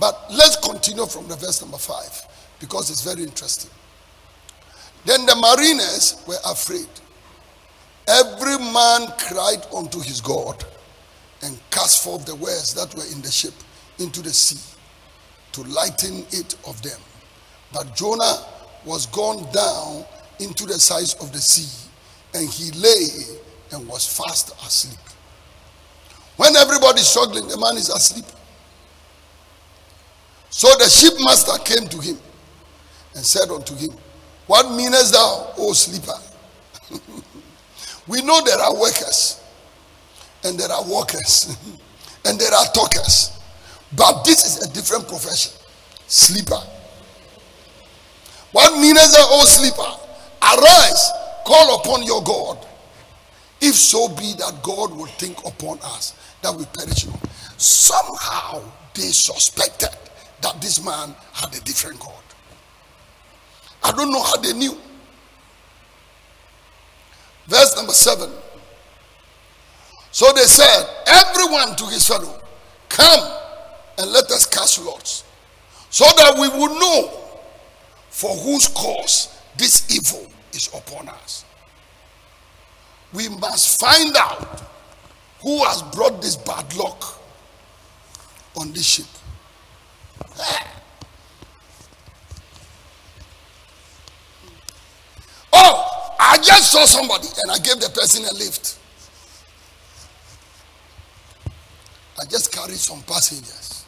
But 0.00 0.18
let's 0.30 0.56
continue 0.56 1.04
from 1.04 1.28
the 1.28 1.36
verse 1.36 1.60
number 1.60 1.76
five 1.76 2.26
because 2.58 2.88
it's 2.88 3.02
very 3.02 3.22
interesting. 3.22 3.70
Then 5.04 5.26
the 5.26 5.36
mariners 5.36 6.22
were 6.26 6.38
afraid. 6.46 6.88
Every 8.06 8.58
man 8.58 9.08
cried 9.18 9.66
unto 9.74 10.00
his 10.00 10.20
God 10.20 10.64
and 11.42 11.58
cast 11.70 12.04
forth 12.04 12.26
the 12.26 12.34
wares 12.34 12.74
that 12.74 12.94
were 12.94 13.06
in 13.12 13.20
the 13.22 13.30
ship 13.30 13.54
into 13.98 14.22
the 14.22 14.32
sea 14.32 14.60
to 15.52 15.62
lighten 15.64 16.24
it 16.30 16.56
of 16.66 16.80
them. 16.82 17.00
But 17.72 17.94
Jonah 17.94 18.44
was 18.84 19.06
gone 19.06 19.50
down 19.52 20.04
into 20.40 20.66
the 20.66 20.78
sides 20.78 21.14
of 21.14 21.32
the 21.32 21.38
sea, 21.38 21.88
and 22.34 22.48
he 22.48 22.70
lay 22.72 23.06
and 23.72 23.86
was 23.88 24.06
fast 24.06 24.52
asleep. 24.66 24.98
When 26.36 26.56
everybody's 26.56 27.06
struggling, 27.06 27.48
the 27.48 27.58
man 27.58 27.76
is 27.76 27.88
asleep. 27.88 28.24
So 30.50 30.68
the 30.78 30.84
shipmaster 30.88 31.64
came 31.64 31.88
to 31.88 31.98
him 31.98 32.18
and 33.14 33.24
said 33.24 33.50
unto 33.50 33.74
him, 33.74 33.90
What 34.46 34.70
meanest 34.72 35.12
thou, 35.12 35.52
O 35.58 35.72
sleeper? 35.72 36.18
we 38.08 38.22
know 38.22 38.40
there 38.44 38.58
are 38.58 38.74
workers, 38.74 39.40
and 40.44 40.58
there 40.58 40.70
are 40.70 40.84
workers, 40.84 41.56
and 42.24 42.38
there 42.38 42.52
are 42.52 42.66
talkers. 42.74 43.38
But 43.94 44.24
this 44.24 44.44
is 44.44 44.68
a 44.68 44.72
different 44.72 45.06
profession. 45.08 45.52
Sleeper. 46.06 46.60
What 48.52 48.78
meanest 48.78 49.12
thou, 49.12 49.26
O 49.30 49.44
sleeper? 49.44 49.98
Arise, 50.42 51.10
call 51.46 51.76
upon 51.80 52.02
your 52.04 52.22
God. 52.22 52.66
If 53.60 53.76
so 53.76 54.08
be 54.08 54.34
that 54.38 54.60
God 54.62 54.94
will 54.94 55.06
think 55.06 55.38
upon 55.46 55.78
us 55.82 56.14
that 56.42 56.52
we 56.54 56.64
perish 56.64 57.06
not. 57.06 57.20
Somehow 57.56 58.60
they 58.94 59.02
suspected 59.02 59.90
that 60.42 60.60
this 60.60 60.84
man 60.84 61.14
had 61.32 61.54
a 61.54 61.60
different 61.60 62.00
God. 62.00 62.12
I 63.84 63.92
don't 63.92 64.10
know 64.10 64.22
how 64.22 64.36
they 64.36 64.52
knew. 64.52 64.76
Verse 67.46 67.76
number 67.76 67.92
seven. 67.92 68.30
So 70.10 70.32
they 70.32 70.42
said, 70.42 70.86
Everyone 71.06 71.74
to 71.76 71.86
his 71.86 72.06
fellow, 72.06 72.40
come 72.88 73.38
and 73.98 74.10
let 74.12 74.30
us 74.30 74.46
cast 74.46 74.84
lots, 74.84 75.24
so 75.90 76.04
that 76.16 76.34
we 76.38 76.48
will 76.48 76.78
know 76.78 77.10
for 78.10 78.30
whose 78.36 78.68
cause 78.68 79.40
this 79.56 79.90
evil 79.94 80.30
is 80.52 80.68
upon 80.68 81.08
us. 81.08 81.44
We 83.12 83.28
must 83.28 83.80
find 83.80 84.14
out 84.16 84.62
who 85.40 85.64
has 85.64 85.82
brought 85.94 86.22
this 86.22 86.36
bad 86.36 86.74
luck 86.76 87.20
on 88.56 88.72
this 88.72 88.86
ship. 88.86 89.06
Oh, 95.52 96.11
I 96.24 96.38
just 96.38 96.70
saw 96.70 96.84
somebody 96.84 97.26
and 97.42 97.50
I 97.50 97.58
gave 97.58 97.80
the 97.80 97.90
person 97.90 98.24
a 98.24 98.32
lift. 98.32 98.78
I 102.20 102.24
just 102.26 102.52
carried 102.52 102.76
some 102.76 103.02
passengers. 103.02 103.84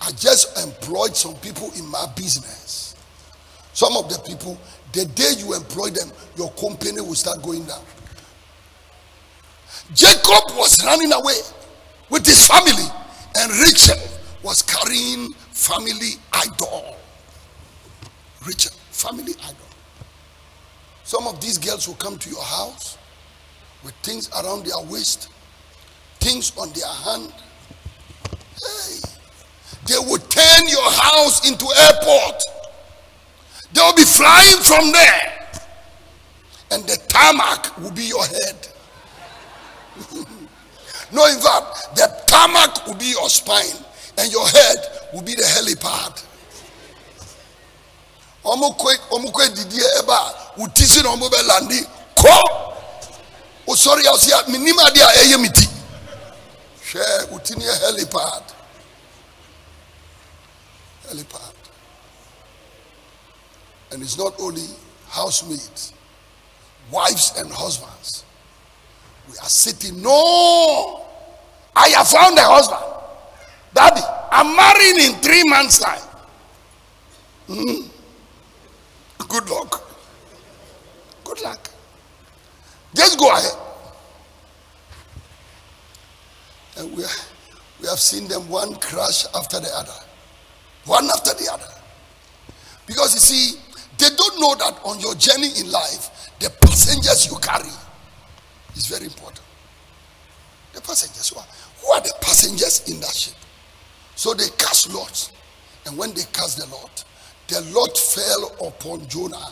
I 0.00 0.12
just 0.12 0.56
employed 0.64 1.16
some 1.16 1.34
people 1.36 1.72
in 1.76 1.86
my 1.86 2.06
business. 2.14 2.94
Some 3.72 3.96
of 3.96 4.08
the 4.08 4.18
people, 4.20 4.56
the 4.92 5.06
day 5.06 5.32
you 5.38 5.54
employ 5.54 5.90
them, 5.90 6.12
your 6.36 6.50
company 6.52 7.00
will 7.00 7.14
start 7.14 7.42
going 7.42 7.64
down. 7.64 7.82
Jacob 9.92 10.56
was 10.56 10.84
running 10.84 11.12
away 11.12 11.40
with 12.10 12.24
his 12.24 12.46
family, 12.46 12.86
and 13.38 13.50
Rachel 13.52 13.96
was 14.44 14.62
carrying 14.62 15.32
family 15.50 16.12
idol. 16.32 16.96
Rachel, 18.46 18.72
family 18.90 19.34
idol. 19.44 19.56
Some 21.04 21.26
of 21.26 21.40
these 21.40 21.58
girls 21.58 21.86
will 21.86 21.94
come 21.96 22.18
to 22.18 22.30
your 22.30 22.42
house 22.42 22.98
with 23.84 23.94
things 23.96 24.30
around 24.30 24.64
their 24.64 24.80
waist, 24.90 25.28
things 26.20 26.52
on 26.56 26.72
their 26.72 26.86
hand. 26.86 27.32
Hey, 28.30 29.00
they 29.86 29.98
will 29.98 30.18
turn 30.18 30.68
your 30.68 30.90
house 30.90 31.48
into 31.48 31.66
airport. 31.66 32.42
They 33.72 33.80
will 33.80 33.94
be 33.94 34.04
flying 34.04 34.58
from 34.58 34.92
there, 34.92 35.50
and 36.72 36.84
the 36.84 36.96
tarmac 37.08 37.76
will 37.78 37.90
be 37.90 38.04
your 38.04 38.24
head. 38.24 38.68
no, 41.12 41.26
in 41.26 41.38
fact, 41.40 41.96
the 41.96 42.22
tarmac 42.26 42.86
will 42.86 42.94
be 42.94 43.06
your 43.10 43.28
spine, 43.28 43.84
and 44.18 44.30
your 44.32 44.46
head 44.48 44.76
will 45.12 45.22
be 45.22 45.34
the 45.34 45.42
helipad. 45.42 46.24
Ɔmo 48.44 48.76
kɔ 48.78 48.96
ɔmo 49.10 49.30
kɔ 49.32 49.42
edidie 49.46 49.84
ɛba 50.00 50.34
wò 50.58 50.74
ti 50.74 50.84
si 50.84 51.02
na 51.02 51.10
ɔmo 51.10 51.28
bɛ 51.30 51.46
landi 51.46 51.80
kɔ 52.16 52.34
osɔre 53.66 54.02
ɔsi 54.04 54.32
a 54.32 54.50
mi 54.50 54.58
nim 54.58 54.78
adi 54.78 55.00
a 55.00 55.06
ɛyɛ 55.06 55.40
mi 55.40 55.48
ti 55.48 55.68
hwɛ 56.92 57.28
wò 57.30 57.56
ni 57.56 57.64
helipad. 57.64 58.42
Helipad. 61.08 61.52
And 63.90 64.02
it's 64.02 64.16
not 64.18 64.34
only 64.40 64.66
housemaids 65.08 65.92
wives 66.90 67.32
and 67.38 67.50
husbands. 67.50 68.24
We 69.30 69.38
are 69.38 69.48
sitting 69.48 70.02
no! 70.02 71.04
I 71.74 71.88
have 71.90 72.08
found 72.08 72.36
a 72.38 72.42
husband. 72.42 72.84
Daddy 73.74 74.02
I'm 74.30 74.54
marrying 74.56 75.10
in 75.12 75.20
three 75.20 75.44
months 75.44 75.78
time. 75.78 76.00
Hmm. 77.46 77.91
Good 79.32 79.48
luck. 79.48 79.82
Good 81.24 81.40
luck. 81.42 81.70
Just 82.94 83.18
go 83.18 83.30
ahead. 83.30 83.58
And 86.76 86.90
we, 86.94 87.04
we 87.80 87.88
have 87.88 87.98
seen 87.98 88.28
them 88.28 88.46
one 88.50 88.74
crash 88.74 89.24
after 89.34 89.58
the 89.58 89.70
other. 89.74 89.98
One 90.84 91.06
after 91.06 91.32
the 91.32 91.50
other. 91.50 91.72
Because 92.86 93.14
you 93.14 93.20
see, 93.20 93.58
they 93.96 94.14
don't 94.14 94.38
know 94.38 94.54
that 94.56 94.78
on 94.84 95.00
your 95.00 95.14
journey 95.14 95.48
in 95.58 95.70
life, 95.70 96.30
the 96.38 96.50
passengers 96.60 97.30
you 97.30 97.38
carry 97.38 97.72
is 98.76 98.86
very 98.86 99.06
important. 99.06 99.40
The 100.74 100.82
passengers, 100.82 101.30
who 101.30 101.38
are, 101.38 101.46
who 101.80 101.92
are 101.92 102.02
the 102.02 102.12
passengers 102.20 102.86
in 102.86 103.00
that 103.00 103.14
ship? 103.14 103.36
So 104.14 104.34
they 104.34 104.48
cast 104.58 104.92
lots. 104.92 105.32
And 105.86 105.96
when 105.96 106.12
they 106.12 106.24
cast 106.34 106.58
the 106.58 106.66
lot, 106.66 107.04
the 107.52 107.60
lot 107.72 107.96
fell 107.98 108.68
upon 108.68 109.06
Jonah. 109.08 109.50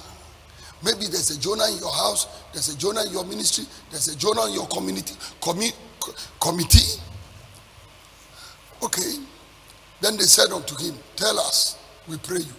Maybe 0.83 1.05
there's 1.07 1.31
a 1.37 1.39
Jonah 1.39 1.67
in 1.71 1.79
your 1.79 1.93
house, 1.93 2.27
there's 2.53 2.71
a 2.75 2.79
Jonah 2.79 3.05
in 3.05 3.13
your 3.13 3.25
ministry, 3.25 3.65
there's 3.91 4.09
a 4.09 4.17
Jonah 4.17 4.47
in 4.47 4.55
your 4.55 4.67
community 4.69 5.15
commi- 5.41 5.75
co- 6.01 6.15
committee. 6.41 6.99
Okay. 8.83 9.19
Then 10.01 10.17
they 10.17 10.23
said 10.23 10.51
unto 10.51 10.75
him, 10.83 10.95
Tell 11.15 11.39
us, 11.39 11.77
we 12.09 12.17
pray 12.17 12.39
you. 12.39 12.55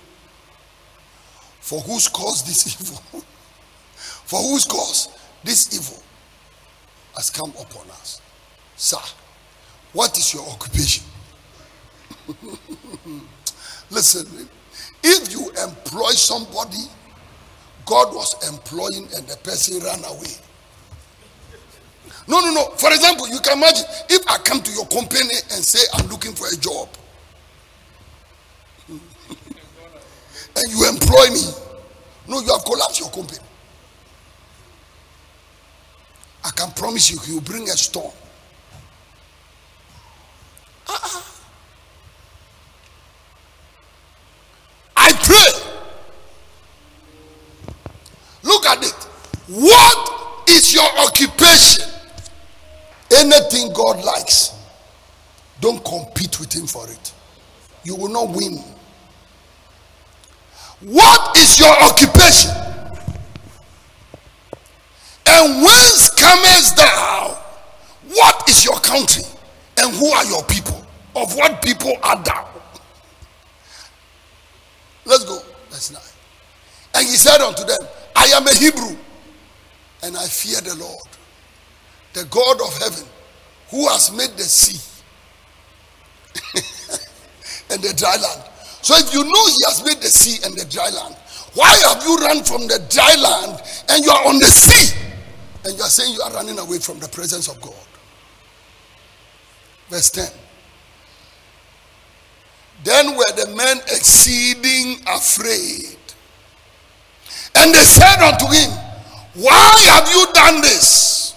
For 1.60 1.80
whose 1.82 2.08
cause 2.08 2.44
this 2.44 2.80
evil? 2.82 3.24
For 4.26 4.40
whose 4.40 4.66
cause 4.66 5.08
this 5.44 5.74
evil 5.74 6.04
has 7.16 7.32
come 7.32 7.50
upon 7.60 7.90
us? 7.90 8.22
Sir, 8.76 8.98
what 9.94 10.16
is 10.20 10.36
your 10.36 10.48
occupation? 10.48 11.04
Listen, 13.90 14.48
if 15.04 15.32
you 15.32 15.50
employ 15.64 16.12
somebody 16.12 16.78
God 17.86 18.14
was 18.16 18.36
employing 18.48 19.08
and 19.16 19.28
the 19.28 19.36
person 19.44 19.84
ran 19.84 20.00
away. 20.06 20.32
No, 22.28 22.40
no, 22.40 22.54
no. 22.54 22.70
For 22.78 22.90
example, 22.92 23.28
you 23.28 23.40
can 23.40 23.58
imagine 23.58 23.86
if 24.10 24.26
I 24.28 24.38
come 24.38 24.62
to 24.62 24.72
your 24.72 24.86
company 24.88 25.36
and 25.52 25.64
say 25.64 25.80
I'm 25.94 26.08
looking 26.08 26.34
for 26.34 26.48
a 26.48 26.56
job 26.56 26.88
and 28.90 29.02
you 30.70 30.88
employ 30.88 31.32
me, 31.34 31.42
no, 32.28 32.40
you 32.40 32.52
have 32.54 32.64
collapsed 32.64 33.00
your 33.00 33.10
company. 33.10 33.40
I 36.44 36.52
can 36.52 36.72
promise 36.72 37.12
you, 37.12 37.36
will 37.36 37.42
bring 37.42 37.64
a 37.64 37.74
storm. 37.74 38.14
Uh-uh. 40.88 41.22
I 44.96 45.12
pray. 45.24 45.72
Look 48.44 48.66
at 48.66 48.84
it. 48.84 48.94
What 49.48 50.50
is 50.50 50.74
your 50.74 50.88
occupation? 51.00 51.88
Anything 53.12 53.74
God 53.74 54.04
likes, 54.04 54.54
don't 55.60 55.84
compete 55.84 56.40
with 56.40 56.54
Him 56.56 56.66
for 56.66 56.90
it. 56.90 57.14
You 57.84 57.96
will 57.96 58.10
not 58.10 58.30
win. 58.30 58.60
What 60.82 61.38
is 61.38 61.60
your 61.60 61.72
occupation? 61.84 62.52
And 65.28 65.64
whence 65.64 66.10
comest 66.16 66.78
thou? 66.78 67.38
What 68.10 68.50
is 68.50 68.66
your 68.66 68.80
country? 68.80 69.24
And 69.78 69.94
who 69.96 70.08
are 70.08 70.26
your 70.26 70.44
people? 70.44 70.86
Of 71.16 71.36
what 71.36 71.62
people 71.62 71.94
art 72.04 72.26
thou? 72.26 72.48
Let's 75.06 75.26
go. 75.26 75.40
Verse 75.70 75.92
9. 75.92 76.02
And 76.96 77.08
he 77.08 77.16
said 77.16 77.42
unto 77.42 77.64
them, 77.64 77.80
I 78.16 78.26
am 78.36 78.48
a 78.48 78.54
Hebrew, 78.54 78.96
and 80.04 80.18
I 80.18 80.26
fear 80.26 80.60
the 80.62 80.76
Lord, 80.76 81.08
the 82.14 82.26
God 82.26 82.62
of 82.62 82.78
heaven, 82.78 83.06
who 83.70 83.88
has 83.88 84.12
made 84.12 84.32
the 84.38 84.44
sea 84.44 84.80
and 87.72 87.82
the 87.82 87.94
dry 87.94 88.16
land. 88.18 88.44
So 88.82 88.96
if 88.98 89.14
you 89.14 89.24
know 89.24 89.46
he 89.48 89.58
has 89.68 89.84
made 89.86 89.98
the 89.98 90.10
sea 90.10 90.44
and 90.46 90.58
the 90.58 90.66
dry 90.66 90.90
land, 90.90 91.16
why 91.54 91.70
have 91.88 92.04
you 92.04 92.16
run 92.18 92.44
from 92.44 92.68
the 92.68 92.80
dry 92.90 93.16
land 93.16 93.62
and 93.90 94.04
you 94.04 94.12
are 94.12 94.28
on 94.28 94.40
the 94.40 94.46
sea? 94.46 94.98
And 95.64 95.78
you 95.78 95.84
are 95.84 95.90
saying 95.90 96.14
you 96.14 96.22
are 96.22 96.32
running 96.32 96.58
away 96.58 96.80
from 96.80 97.00
the 97.00 97.08
presence 97.08 97.48
of 97.48 97.62
God. 97.62 97.74
Verse 99.90 100.10
10. 100.10 100.26
Then 102.84 103.16
were 103.16 103.32
the 103.36 103.54
men 103.56 103.78
exceeding 103.78 105.04
afraid. 105.08 105.98
And 107.56 107.74
they 107.74 107.84
said 107.84 108.24
unto 108.24 108.48
him, 108.48 108.72
Why 109.36 109.80
have 109.90 110.10
you 110.10 110.26
done 110.34 110.62
this? 110.62 111.36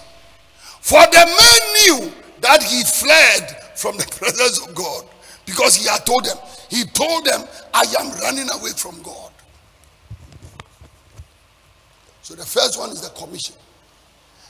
For 0.81 1.01
the 1.01 1.25
men 1.25 2.07
knew 2.07 2.13
that 2.41 2.63
he 2.63 2.83
fled 2.83 3.77
from 3.77 3.97
the 3.97 4.05
presence 4.17 4.65
of 4.65 4.73
God 4.73 5.05
because 5.45 5.75
he 5.75 5.87
had 5.87 6.05
told 6.05 6.25
them, 6.25 6.37
He 6.69 6.83
told 6.85 7.25
them, 7.25 7.43
I 7.73 7.83
am 7.99 8.11
running 8.19 8.47
away 8.59 8.71
from 8.75 9.01
God. 9.01 9.31
So 12.21 12.33
the 12.33 12.45
first 12.45 12.79
one 12.79 12.89
is 12.89 13.01
the 13.01 13.09
commission. 13.09 13.55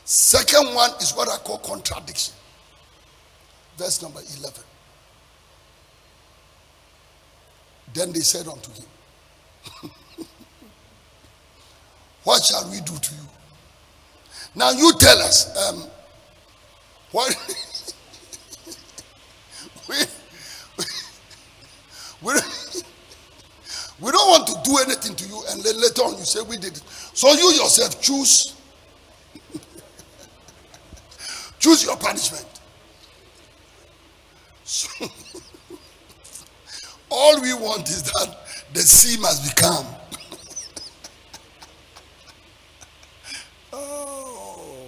Second 0.05 0.73
one 0.73 0.91
is 1.01 1.13
what 1.13 1.27
I 1.27 1.37
call 1.37 1.57
contradiction. 1.57 2.33
Verse 3.77 4.01
number 4.01 4.21
11. 4.39 4.63
Then 7.93 8.11
they 8.13 8.19
said 8.19 8.47
unto 8.47 8.71
him, 8.71 8.85
What 12.23 12.43
shall 12.43 12.69
we 12.69 12.79
do 12.81 12.97
to 12.97 13.13
you? 13.15 13.27
Now 14.55 14.71
you 14.71 14.91
tell 14.97 15.17
us. 15.19 15.55
Um, 15.69 15.83
what 17.11 17.35
we, 19.87 19.95
we, 22.21 22.33
we 24.01 24.11
don't 24.11 24.29
want 24.29 24.47
to 24.47 24.55
do 24.63 24.77
anything 24.79 25.15
to 25.15 25.27
you, 25.27 25.41
and 25.49 25.54
then 25.65 25.79
later 25.81 26.01
on 26.03 26.17
you 26.17 26.25
say 26.25 26.41
we 26.41 26.57
did 26.57 26.77
it. 26.77 26.83
So 27.13 27.31
you 27.33 27.51
yourself 27.53 28.01
choose 28.01 28.55
choose 31.59 31.83
your 31.85 31.97
punishment. 31.97 32.45
So, 34.63 35.07
all 37.11 37.41
we 37.41 37.53
want 37.53 37.87
is 37.87 38.03
that 38.03 38.37
the 38.73 38.81
sea 38.81 39.19
must 39.21 39.43
be 39.43 39.61
calm. 39.61 39.85
oh, 43.73 44.87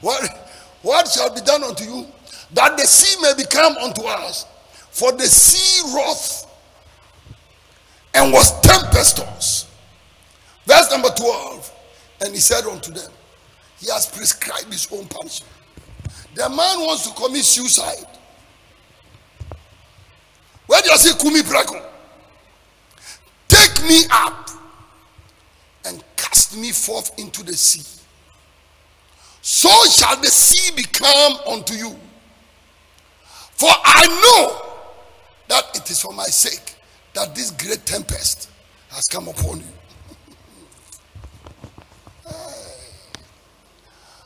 what, 0.00 0.50
what 0.82 1.08
shall 1.08 1.32
be 1.32 1.40
done 1.40 1.62
unto 1.62 1.84
you? 1.84 2.06
That 2.52 2.76
the 2.76 2.84
sea 2.86 3.20
may 3.22 3.34
become 3.36 3.76
unto 3.76 4.02
us. 4.02 4.46
For 4.90 5.12
the 5.12 5.26
sea 5.26 5.94
wrath 5.94 6.44
and 8.14 8.32
was 8.32 8.60
tempestuous. 8.60 9.33
Number 10.94 11.08
12. 11.08 11.72
And 12.20 12.32
he 12.32 12.38
said 12.38 12.64
unto 12.66 12.92
them, 12.92 13.10
He 13.80 13.90
has 13.90 14.06
prescribed 14.06 14.72
his 14.72 14.86
own 14.92 15.06
punishment. 15.06 15.52
The 16.36 16.48
man 16.48 16.80
wants 16.86 17.08
to 17.10 17.20
commit 17.20 17.44
suicide. 17.44 18.06
Where 20.68 20.80
do 20.82 20.90
you 20.90 20.96
say 20.96 21.18
Kumi 21.18 21.40
Braco? 21.40 21.84
Take 23.48 23.82
me 23.82 24.02
up 24.12 24.50
and 25.84 26.04
cast 26.16 26.56
me 26.56 26.70
forth 26.70 27.18
into 27.18 27.42
the 27.42 27.54
sea. 27.54 28.00
So 29.42 29.68
shall 29.90 30.16
the 30.20 30.28
sea 30.28 30.76
become 30.76 31.38
unto 31.48 31.74
you. 31.74 31.90
For 33.56 33.68
I 33.68 34.06
know 34.06 34.72
that 35.48 35.76
it 35.76 35.90
is 35.90 36.00
for 36.00 36.12
my 36.12 36.26
sake 36.26 36.76
that 37.14 37.34
this 37.34 37.50
great 37.50 37.84
tempest 37.84 38.48
has 38.90 39.08
come 39.08 39.26
upon 39.26 39.58
you. 39.58 39.73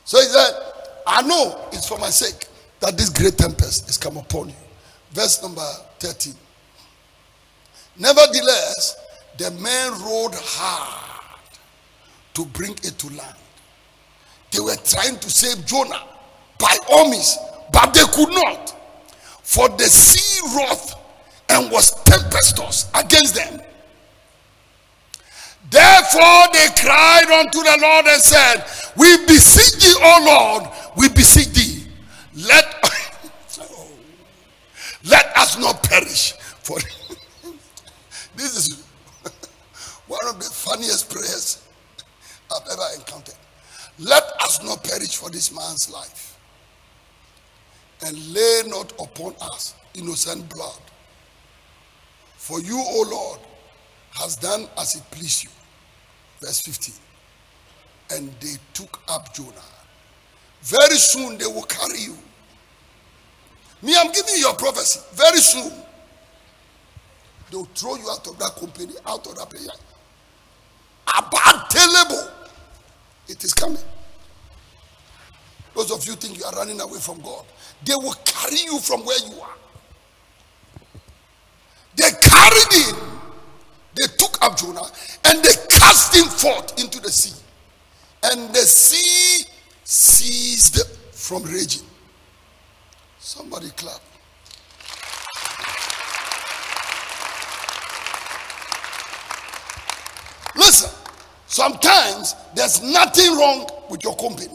So 0.08 0.18
he 0.18 0.24
said, 0.24 0.52
I 1.06 1.20
know 1.20 1.68
it's 1.70 1.86
for 1.86 1.98
my 1.98 2.08
sake 2.08 2.46
that 2.80 2.96
this 2.96 3.10
great 3.10 3.36
tempest 3.36 3.90
is 3.90 3.98
come 3.98 4.16
upon 4.16 4.48
you. 4.48 4.54
Verse 5.12 5.42
number 5.42 5.60
13. 5.98 6.32
Nevertheless, 7.98 8.96
the 9.36 9.50
men 9.50 9.92
rowed 10.00 10.32
hard 10.34 11.38
to 12.32 12.46
bring 12.46 12.72
it 12.72 12.98
to 12.98 13.08
land. 13.08 13.36
They 14.50 14.60
were 14.60 14.76
trying 14.76 15.18
to 15.18 15.28
save 15.28 15.66
Jonah 15.66 16.02
by 16.58 16.74
all 16.90 17.10
means, 17.10 17.36
but 17.70 17.92
they 17.92 18.04
could 18.10 18.30
not. 18.30 18.74
For 19.42 19.68
the 19.68 19.84
sea 19.84 20.56
wrath 20.56 20.94
and 21.50 21.70
was 21.70 21.90
tempestuous 22.04 22.90
against 22.94 23.34
them. 23.34 23.60
Therefore 25.70 26.44
they 26.52 26.68
cried 26.76 27.30
unto 27.30 27.58
the 27.58 27.78
Lord 27.80 28.06
and 28.06 28.22
said, 28.22 28.64
We 28.96 29.26
beseech 29.26 29.82
thee, 29.82 29.94
O 30.00 30.24
Lord, 30.24 30.70
we 30.96 31.08
beseech 31.10 31.48
thee. 31.48 31.84
Let, 32.34 32.64
let 35.04 35.36
us 35.36 35.58
not 35.58 35.82
perish. 35.82 36.32
For 36.62 36.78
this 38.36 38.56
is 38.56 38.84
one 40.06 40.26
of 40.26 40.38
the 40.38 40.44
funniest 40.50 41.10
prayers 41.10 41.62
I've 42.54 42.66
ever 42.72 42.94
encountered. 42.96 43.34
Let 43.98 44.22
us 44.42 44.62
not 44.64 44.82
perish 44.84 45.16
for 45.16 45.28
this 45.28 45.54
man's 45.54 45.90
life. 45.90 46.38
And 48.06 48.32
lay 48.32 48.62
not 48.66 48.92
upon 48.92 49.34
us 49.42 49.74
innocent 49.94 50.48
blood. 50.48 50.80
For 52.36 52.60
you, 52.60 52.78
O 52.78 53.04
Lord, 53.10 53.40
has 54.12 54.36
done 54.36 54.66
as 54.78 54.94
it 54.94 55.02
pleased 55.10 55.44
you. 55.44 55.50
Verse 56.40 56.60
15. 56.60 56.94
And 58.10 58.32
they 58.40 58.54
took 58.72 59.00
up 59.08 59.34
Jonah. 59.34 59.52
Very 60.62 60.96
soon 60.96 61.38
they 61.38 61.46
will 61.46 61.62
carry 61.62 61.98
you. 62.00 62.16
Me, 63.82 63.94
I'm 63.96 64.10
giving 64.12 64.34
you 64.36 64.50
a 64.50 64.54
prophecy. 64.54 65.00
Very 65.14 65.38
soon. 65.38 65.72
They'll 67.50 67.64
throw 67.64 67.96
you 67.96 68.10
out 68.10 68.26
of 68.26 68.38
that 68.38 68.56
company, 68.58 68.94
out 69.06 69.26
of 69.26 69.36
that. 69.36 69.78
About 71.06 71.70
terrible. 71.70 72.30
It 73.28 73.42
is 73.44 73.54
coming. 73.54 73.82
Those 75.74 75.90
of 75.92 76.04
you 76.06 76.14
think 76.14 76.38
you 76.38 76.44
are 76.44 76.52
running 76.52 76.80
away 76.80 76.98
from 76.98 77.20
God, 77.20 77.44
they 77.84 77.94
will 77.94 78.14
carry 78.24 78.58
you 78.64 78.78
from 78.80 79.04
where 79.04 79.18
you 79.28 79.40
are. 79.40 79.56
They 81.94 82.10
carried 82.20 82.72
him, 82.72 83.17
up 84.42 84.56
Jonah, 84.56 84.86
and 85.24 85.42
they 85.42 85.54
cast 85.68 86.14
him 86.14 86.24
forth 86.24 86.78
into 86.78 87.00
the 87.00 87.10
sea. 87.10 87.34
And 88.24 88.50
the 88.54 88.60
sea 88.60 89.44
ceased 89.84 90.84
from 91.12 91.44
raging. 91.44 91.86
Somebody 93.18 93.70
clap. 93.70 94.00
Listen, 100.56 100.90
sometimes 101.46 102.34
there's 102.54 102.82
nothing 102.82 103.36
wrong 103.36 103.68
with 103.88 104.02
your 104.02 104.16
company. 104.16 104.48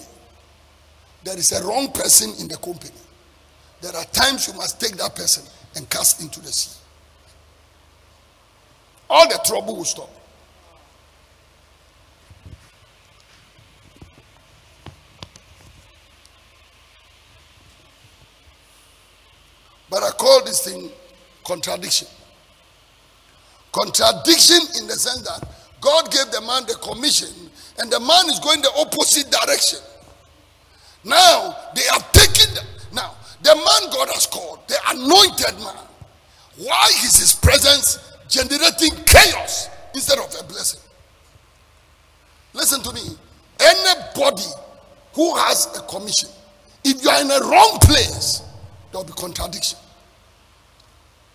There 1.24 1.38
is 1.38 1.52
a 1.54 1.66
wrong 1.66 1.92
person 1.92 2.34
in 2.40 2.48
the 2.48 2.58
company. 2.58 2.92
There 3.82 3.96
are 3.96 4.06
times 4.06 4.48
you 4.48 4.54
must 4.54 4.80
take 4.80 4.98
that 4.98 5.16
person 5.16 5.44
and 5.76 5.90
cast 5.90 6.22
into 6.22 6.42
the 6.42 6.52
sea. 6.52 6.83
All 9.14 9.28
the 9.28 9.40
trouble 9.46 9.76
will 9.76 9.86
stop. 9.86 10.10
But 19.88 20.02
I 20.02 20.10
call 20.18 20.44
this 20.44 20.66
thing 20.66 20.90
contradiction. 21.46 22.08
Contradiction 23.72 24.58
in 24.82 24.88
the 24.88 24.94
sense 24.94 25.22
that 25.22 25.48
God 25.80 26.12
gave 26.12 26.32
the 26.32 26.42
man 26.42 26.64
the 26.66 26.74
commission, 26.82 27.30
and 27.78 27.92
the 27.92 28.00
man 28.00 28.26
is 28.32 28.40
going 28.40 28.64
the 28.64 28.72
opposite 28.80 29.30
direction. 29.30 29.78
Now 31.04 31.56
they 31.76 31.84
have 31.92 32.12
taken. 32.14 32.52
now 32.92 33.14
the 33.44 33.54
man 33.54 33.92
God 33.92 34.10
has 34.10 34.26
called, 34.26 34.68
the 34.68 34.78
anointed 34.90 35.60
man. 35.60 35.86
Why 36.58 36.88
is 37.04 37.20
his 37.20 37.36
presence 37.36 38.13
generating 38.28 38.92
chaos 39.06 39.70
instead 39.94 40.20
of 40.20 40.34
a 40.40 40.44
blessing? 40.44 40.82
Listen 42.54 42.82
to 42.84 42.94
me. 42.94 43.02
Anybody 43.60 44.44
who 45.14 45.36
has 45.36 45.68
a 45.78 45.82
commission, 45.84 46.30
if 46.84 47.04
you 47.04 47.10
are 47.10 47.22
in 47.22 47.32
a 47.32 47.40
wrong 47.40 47.78
place, 47.82 48.42
there 48.92 49.00
will 49.00 49.06
be 49.06 49.14
contradiction. 49.14 49.80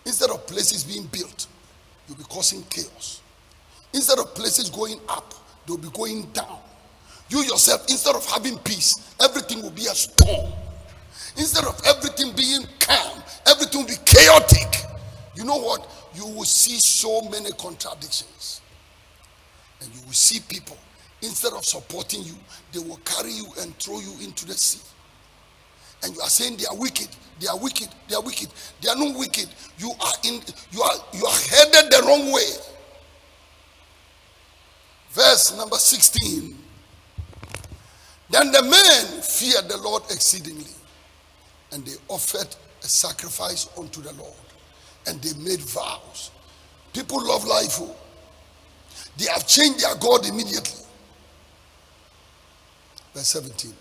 Instead 0.05 0.31
of 0.31 0.47
places 0.47 0.85
being 0.85 1.07
built, 1.07 1.47
you'll 2.07 2.17
be 2.17 2.25
causing 2.25 2.63
chaos. 2.71 3.21
Instead 3.93 4.19
of 4.19 4.35
places 4.35 4.71
going 4.71 4.99
up, 5.09 5.35
they'll 5.67 5.77
be 5.77 5.91
going 5.91 6.27
down. 6.33 6.59
You 7.29 7.41
yourself, 7.41 7.83
instead 7.89 8.15
of 8.17 8.25
having 8.27 8.59
peace, 8.59 9.15
everything 9.23 9.63
will 9.63 9.71
be 9.71 9.87
a 9.87 9.95
storm. 9.95 10.51
Instead 11.37 11.65
of 11.65 11.81
everything 11.87 12.33
being 12.35 12.63
calm, 12.81 13.23
everything 13.47 13.83
will 13.83 13.89
be 13.89 13.97
chaotic. 14.05 14.87
You 15.35 15.45
know 15.45 15.59
what? 15.59 15.87
You 16.19 16.27
will 16.27 16.45
see 16.45 16.79
so 16.81 17.23
many 17.31 17.53
contradictions. 17.53 18.61
And 19.81 19.89
you 19.95 20.01
will 20.05 20.13
see 20.13 20.41
people, 20.41 20.77
instead 21.23 21.53
of 21.53 21.65
supporting 21.65 22.25
you, 22.25 22.35
they 22.73 22.81
will 22.81 22.99
carry 23.05 23.31
you 23.31 23.47
and 23.61 23.73
throw 23.77 24.01
you 24.01 24.13
into 24.21 24.45
the 24.45 24.55
sea. 24.55 24.81
And 26.03 26.15
you 26.15 26.21
are 26.21 26.29
saying 26.29 26.57
they 26.57 26.67
are 26.67 26.77
wicked, 26.77 27.09
they 27.41 27.47
are 27.47 27.59
wicked, 27.59 27.89
they 28.09 28.17
are 28.17 28.23
wicked. 28.23 28.49
They 28.81 28.89
are 28.89 28.97
not 28.97 29.17
wicked. 29.17 29.49
You 29.79 29.91
are 30.01 30.13
in 30.25 30.41
you 30.73 30.83
are 30.83 30.95
you 31.13 31.25
are 31.25 31.39
headed 31.51 31.91
the 31.93 32.03
wrong 32.07 32.33
way. 32.33 32.51
Verse 35.11 35.57
number 35.57 35.77
16. 35.77 36.57
Then 38.31 38.53
the 38.53 38.63
men 38.63 39.23
feared 39.23 39.69
the 39.69 39.79
Lord 39.79 40.03
exceedingly, 40.11 40.75
and 41.73 41.85
they 41.85 41.95
offered 42.09 42.55
a 42.83 42.87
sacrifice 42.87 43.69
unto 43.79 44.03
the 44.03 44.13
Lord, 44.15 44.35
and 45.09 45.21
they 45.23 45.37
made 45.43 45.61
vows. 45.61 46.31
People 46.93 47.27
love 47.27 47.45
life. 47.45 47.79
Oh. 47.81 47.97
They 49.17 49.27
have 49.27 49.47
changed 49.47 49.81
their 49.81 49.95
God 49.97 50.27
immediately. 50.27 50.85
Verse 53.15 53.29
17. 53.29 53.73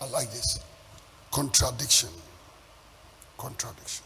I 0.00 0.08
like 0.10 0.30
this. 0.30 0.60
Contradiction. 1.32 2.10
Contradiction. 3.38 4.04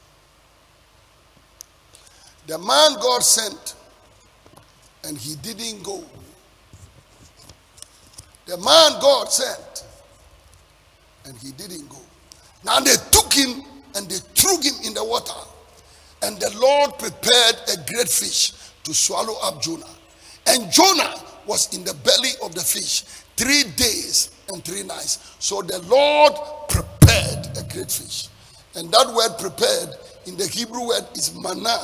The 2.47 2.59
man 2.59 2.95
God 2.95 3.23
sent, 3.23 3.75
and 5.05 5.19
he 5.19 5.37
didn't 5.37 5.83
go 5.83 6.05
the 8.51 8.57
man 8.57 9.01
God 9.01 9.31
sent, 9.31 9.85
and 11.25 11.39
he 11.39 11.53
didn't 11.53 11.89
go. 11.89 11.99
Now 12.65 12.81
they 12.81 12.97
took 13.13 13.33
him 13.33 13.63
and 13.95 14.09
they 14.09 14.17
threw 14.35 14.57
him 14.61 14.75
in 14.85 14.93
the 14.93 15.05
water. 15.05 15.33
And 16.23 16.39
the 16.39 16.51
Lord 16.59 16.99
prepared 16.99 17.57
a 17.73 17.91
great 17.91 18.09
fish 18.09 18.53
to 18.85 18.95
swallow 18.95 19.35
up 19.43 19.63
Jonah. 19.63 19.87
And 20.47 20.71
Jonah 20.71 21.15
was 21.47 21.75
in 21.77 21.85
the 21.85 21.95
belly 21.95 22.31
of 22.43 22.55
the 22.55 22.61
fish 22.61 23.03
three 23.37 23.65
days 23.77 24.31
and 24.49 24.65
three 24.65 24.83
nights. 24.83 25.37
So 25.39 25.63
the 25.63 25.79
Lord 25.81 26.33
prepared 26.69 27.49
a 27.57 27.63
great 27.73 27.91
fish. 27.91 28.29
And 28.75 28.91
that 28.93 29.13
word 29.15 29.39
prepared 29.39 29.97
in 30.27 30.37
the 30.37 30.47
Hebrew 30.47 30.89
word 30.89 31.07
is 31.15 31.35
manna. 31.35 31.79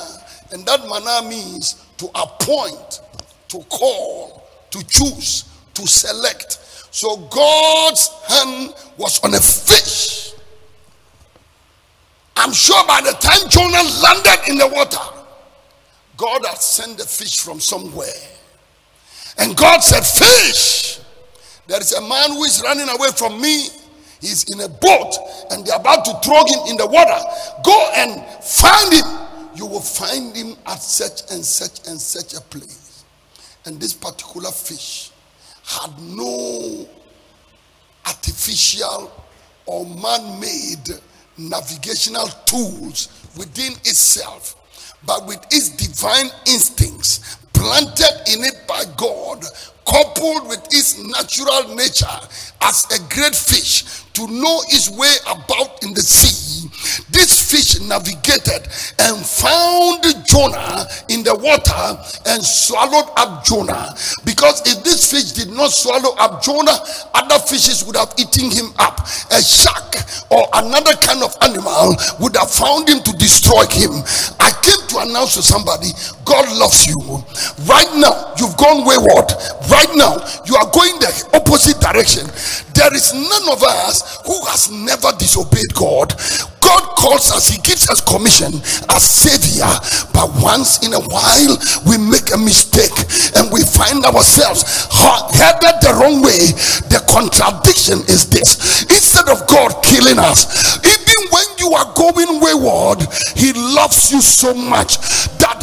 And 0.51 0.65
that 0.65 0.81
manna 0.87 1.27
means 1.27 1.85
to 1.97 2.07
appoint, 2.15 3.01
to 3.49 3.59
call, 3.69 4.43
to 4.71 4.85
choose 4.87 5.45
to 5.77 5.87
select. 5.87 6.59
So 6.91 7.17
God's 7.29 8.09
hand 8.27 8.73
was 8.97 9.23
on 9.23 9.33
a 9.33 9.39
fish. 9.39 10.16
I'm 12.47 12.53
sure 12.53 12.81
by 12.87 13.01
the 13.01 13.11
time 13.11 13.49
Jonah 13.49 13.83
landed 14.01 14.49
in 14.49 14.57
the 14.57 14.69
water, 14.69 15.03
God 16.15 16.45
had 16.45 16.59
sent 16.59 16.97
the 16.97 17.03
fish 17.03 17.41
from 17.41 17.59
somewhere. 17.59 18.07
And 19.37 19.53
God 19.57 19.81
said, 19.83 20.05
Fish, 20.05 21.01
there 21.67 21.81
is 21.81 21.91
a 21.91 21.99
man 22.07 22.29
who 22.29 22.45
is 22.45 22.61
running 22.63 22.87
away 22.87 23.09
from 23.17 23.41
me. 23.41 23.67
He's 24.21 24.49
in 24.49 24.61
a 24.61 24.69
boat 24.69 25.17
and 25.51 25.65
they're 25.65 25.75
about 25.75 26.05
to 26.05 26.17
throw 26.23 26.45
him 26.45 26.69
in 26.69 26.77
the 26.77 26.87
water. 26.87 27.19
Go 27.65 27.91
and 27.95 28.23
find 28.41 28.93
him. 28.93 29.57
You 29.57 29.65
will 29.65 29.81
find 29.81 30.33
him 30.33 30.55
at 30.67 30.81
such 30.81 31.29
and 31.29 31.43
such 31.43 31.85
and 31.85 31.99
such 31.99 32.33
a 32.33 32.39
place. 32.39 33.03
And 33.65 33.77
this 33.77 33.93
particular 33.93 34.51
fish 34.51 35.11
had 35.65 35.99
no 35.99 36.87
artificial 38.05 39.11
or 39.65 39.85
man 39.85 40.39
made 40.39 40.97
navigational 41.37 42.27
tools 42.45 43.09
within 43.37 43.73
itself, 43.85 44.55
but 45.05 45.25
with 45.25 45.43
its 45.51 45.69
divine 45.69 46.29
instincts 46.47 47.37
planted 47.53 48.33
in 48.33 48.43
it 48.43 48.67
by 48.67 48.83
God, 48.97 49.43
coupled 49.87 50.47
with 50.49 50.65
its 50.71 50.97
natural 50.97 51.75
nature 51.75 52.05
as 52.61 52.85
a 52.91 53.13
great 53.13 53.35
fish 53.35 54.03
to 54.13 54.27
know 54.27 54.61
its 54.69 54.89
way 54.89 55.13
about 55.27 55.83
in 55.83 55.93
the 55.93 56.01
sea. 56.01 56.46
This 57.09 57.39
fish 57.39 57.79
navigated 57.81 58.67
and 58.99 59.17
found 59.25 60.03
Jonah 60.25 60.87
in 61.09 61.23
the 61.23 61.35
water 61.35 61.99
and 62.27 62.43
swallowed 62.43 63.09
up 63.17 63.43
Jonah. 63.45 63.95
Because 64.25 64.61
if 64.65 64.83
this 64.83 65.09
fish 65.09 65.31
did 65.31 65.49
not 65.53 65.71
swallow 65.71 66.15
up 66.17 66.41
Jonah, 66.41 66.77
other 67.13 67.39
fishes 67.45 67.83
would 67.85 67.95
have 67.95 68.13
eaten 68.17 68.51
him 68.51 68.73
up. 68.79 68.99
A 69.31 69.41
shark 69.41 69.95
or 70.29 70.47
another 70.53 70.93
kind 70.99 71.23
of 71.23 71.35
animal 71.41 71.95
would 72.19 72.35
have 72.35 72.51
found 72.51 72.89
him 72.89 73.01
to 73.03 73.11
destroy 73.17 73.65
him. 73.67 73.91
I 74.39 74.51
came 74.61 74.87
to 74.89 75.09
announce 75.09 75.35
to 75.35 75.43
somebody 75.43 75.91
God 76.27 76.51
loves 76.59 76.85
you. 76.85 76.99
Right 77.63 77.87
now, 77.95 78.35
you've 78.35 78.57
gone 78.59 78.83
wayward. 78.83 79.31
Right 79.71 79.89
now, 79.95 80.19
you 80.43 80.59
are 80.59 80.67
going 80.75 80.99
the 80.99 81.09
opposite 81.33 81.79
direction. 81.79 82.27
There 82.75 82.93
is 82.93 83.15
none 83.15 83.47
of 83.49 83.63
us 83.63 84.19
who 84.27 84.35
has 84.51 84.69
never 84.69 85.15
disobeyed 85.17 85.71
God. 85.73 86.11
God 86.59 86.83
calls 86.99 87.31
us, 87.31 87.47
He 87.47 87.57
gives 87.63 87.89
us 87.89 88.03
commission 88.03 88.59
as 88.91 89.01
Savior, 89.07 89.71
but 90.11 90.27
once 90.43 90.83
in 90.85 90.91
a 90.91 90.99
while 90.99 91.55
we 91.87 91.95
make 91.95 92.27
a 92.35 92.37
mistake 92.37 92.93
and 93.39 93.47
we 93.47 93.63
find 93.63 94.03
ourselves 94.03 94.67
headed 95.37 95.77
the 95.85 95.93
wrong 96.01 96.19
way. 96.21 96.51
The 96.89 96.99
contradiction 97.05 98.01
is 98.09 98.27
this 98.29 98.83
instead 98.89 99.29
of 99.29 99.45
God 99.47 99.79
killing 99.83 100.19
us, 100.19 100.77
even 100.81 101.19
when 101.31 101.47
you 101.61 101.73
are 101.77 101.87
going 101.93 102.41
wayward, 102.41 103.05
He 103.35 103.53
loves 103.53 104.11
you 104.11 104.21
so 104.21 104.53
much 104.53 104.97
that 105.37 105.61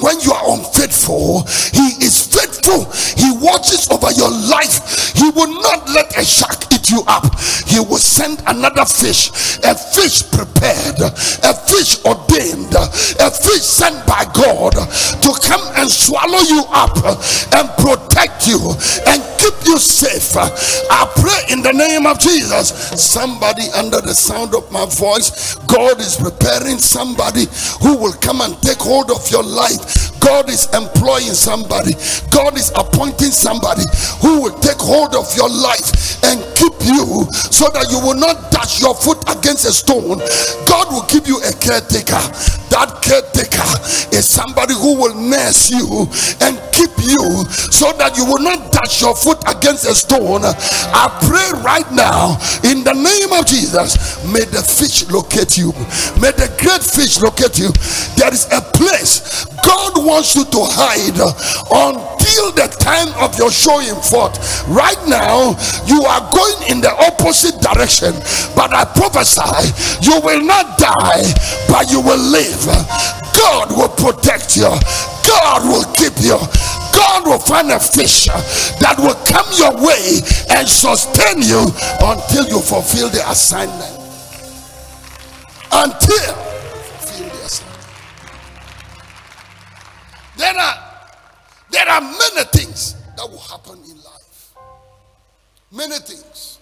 when 0.00 0.18
you 0.20 0.32
are 0.32 0.58
unfaithful, 0.58 1.42
He 1.72 2.04
is 2.04 2.26
faithful, 2.26 2.90
He 3.16 3.30
watches 3.38 3.88
over 3.90 4.10
your 4.12 4.30
life, 4.30 5.12
He 5.14 5.30
will 5.30 5.60
not 5.62 5.88
let 5.88 6.16
a 6.18 6.24
shark 6.24 6.69
eat 6.80 6.90
you 6.90 7.02
up, 7.06 7.24
he 7.66 7.78
will 7.78 7.98
send 7.98 8.42
another 8.46 8.84
fish, 8.84 9.28
a 9.62 9.74
fish 9.74 10.24
prepared, 10.30 11.00
a 11.00 11.52
fish 11.68 12.02
ordained, 12.04 12.72
a 12.74 13.30
fish 13.30 13.62
sent 13.62 14.06
by 14.06 14.24
God 14.32 14.72
to 14.72 15.30
come 15.46 15.62
and 15.76 15.90
swallow 15.90 16.40
you 16.48 16.64
up 16.70 16.96
and 17.54 17.68
protect 17.76 18.46
you 18.46 18.58
and 19.06 19.22
keep 19.38 19.54
you 19.66 19.78
safe. 19.78 20.36
I 20.36 21.10
pray 21.16 21.52
in 21.52 21.62
the 21.62 21.72
name 21.72 22.06
of 22.06 22.18
Jesus. 22.18 22.70
Somebody 23.00 23.64
under 23.76 24.00
the 24.00 24.14
sound 24.14 24.54
of 24.54 24.70
my 24.72 24.86
voice, 24.86 25.56
God 25.66 26.00
is 26.00 26.16
preparing 26.16 26.78
somebody 26.78 27.46
who 27.82 27.96
will 27.96 28.14
come 28.14 28.40
and 28.40 28.60
take 28.62 28.78
hold 28.78 29.10
of 29.10 29.30
your 29.30 29.44
life. 29.44 30.10
God 30.20 30.50
is 30.50 30.68
employing 30.74 31.32
somebody, 31.32 31.94
God 32.30 32.56
is 32.56 32.70
appointing 32.76 33.32
somebody 33.32 33.84
who 34.20 34.42
will 34.42 34.58
take 34.60 34.78
hold 34.78 35.14
of 35.14 35.34
your 35.34 35.48
life 35.48 36.22
and 36.24 36.44
keep 36.54 36.69
you 36.84 37.28
so 37.32 37.68
that 37.70 37.90
you 37.90 38.00
will 38.00 38.18
not 38.18 38.50
dash 38.50 38.80
your 38.80 38.94
foot 38.94 39.18
against 39.28 39.64
a 39.64 39.72
stone. 39.72 40.18
God 40.66 40.92
will 40.92 41.06
give 41.06 41.26
you 41.26 41.38
a 41.42 41.52
caretaker. 41.58 42.20
That 42.70 43.02
caretaker 43.02 43.68
is 44.14 44.28
somebody 44.28 44.74
who 44.74 44.94
will 44.96 45.14
nurse 45.14 45.70
you 45.70 46.06
and 46.40 46.54
keep 46.72 46.94
you 47.02 47.44
so 47.50 47.92
that 47.98 48.16
you 48.16 48.24
will 48.24 48.42
not 48.42 48.72
dash 48.72 49.02
your 49.02 49.14
foot 49.14 49.42
against 49.48 49.84
a 49.86 49.94
stone. 49.94 50.42
I 50.44 51.10
pray 51.26 51.50
right 51.62 51.88
now 51.92 52.38
in 52.64 52.84
the 52.84 52.94
name 52.94 53.32
of 53.34 53.46
Jesus, 53.46 54.22
may 54.24 54.44
the 54.44 54.62
fish 54.62 55.08
locate 55.10 55.58
you, 55.58 55.72
may 56.20 56.30
the 56.32 56.48
great 56.62 56.82
fish 56.82 57.20
locate 57.20 57.58
you. 57.58 57.70
There 58.16 58.32
is 58.32 58.46
a 58.52 58.60
place 58.60 59.44
God 59.64 60.04
wants 60.04 60.36
you 60.36 60.44
to 60.44 60.60
hide 60.62 61.18
until 61.18 62.52
the 62.52 62.68
time 62.80 63.12
of 63.20 63.36
your 63.38 63.50
showing 63.50 63.94
forth. 64.02 64.38
Right 64.68 65.00
now, 65.06 65.56
you 65.86 66.02
are 66.04 66.24
going 66.32 66.70
in 66.70 66.80
the 66.80 66.90
opposite 66.90 67.60
direction, 67.60 68.14
but 68.54 68.72
I 68.72 68.84
prophesy 68.84 69.72
you 70.02 70.20
will 70.20 70.42
not 70.44 70.78
die, 70.78 71.24
but 71.68 71.90
you 71.90 72.00
will 72.00 72.20
live. 72.20 72.64
God 73.36 73.70
will 73.72 73.92
protect 73.96 74.56
you, 74.56 74.70
God 75.26 75.64
will 75.64 75.86
keep 75.94 76.14
you. 76.20 76.38
God 76.92 77.24
will 77.24 77.38
find 77.38 77.70
a 77.70 77.78
fish 77.80 78.26
that 78.26 78.96
will 78.98 79.16
come 79.24 79.46
your 79.56 79.72
way 79.80 80.20
and 80.50 80.68
sustain 80.68 81.40
you 81.40 81.70
until 82.02 82.44
you 82.48 82.60
fulfill 82.60 83.08
the 83.08 83.22
assignment. 83.30 83.96
Until 85.72 86.49
There 90.40 90.56
are 90.56 90.74
there 91.70 91.86
are 91.86 92.00
many 92.00 92.44
things 92.50 92.94
that 93.14 93.28
will 93.30 93.38
happen 93.38 93.78
in 93.84 93.96
life. 93.96 94.54
Many 95.70 95.98
things. 95.98 96.58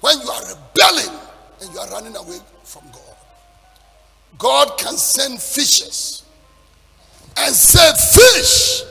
When 0.00 0.20
you 0.20 0.28
are 0.28 0.42
rebelling 0.42 1.16
and 1.60 1.72
you 1.72 1.78
are 1.78 1.88
running 1.90 2.16
away 2.16 2.38
from 2.64 2.82
God, 2.92 3.16
God 4.36 4.76
can 4.78 4.96
send 4.96 5.40
fishes 5.40 6.24
and 7.36 7.54
say, 7.54 7.88
Fish, 8.18 8.82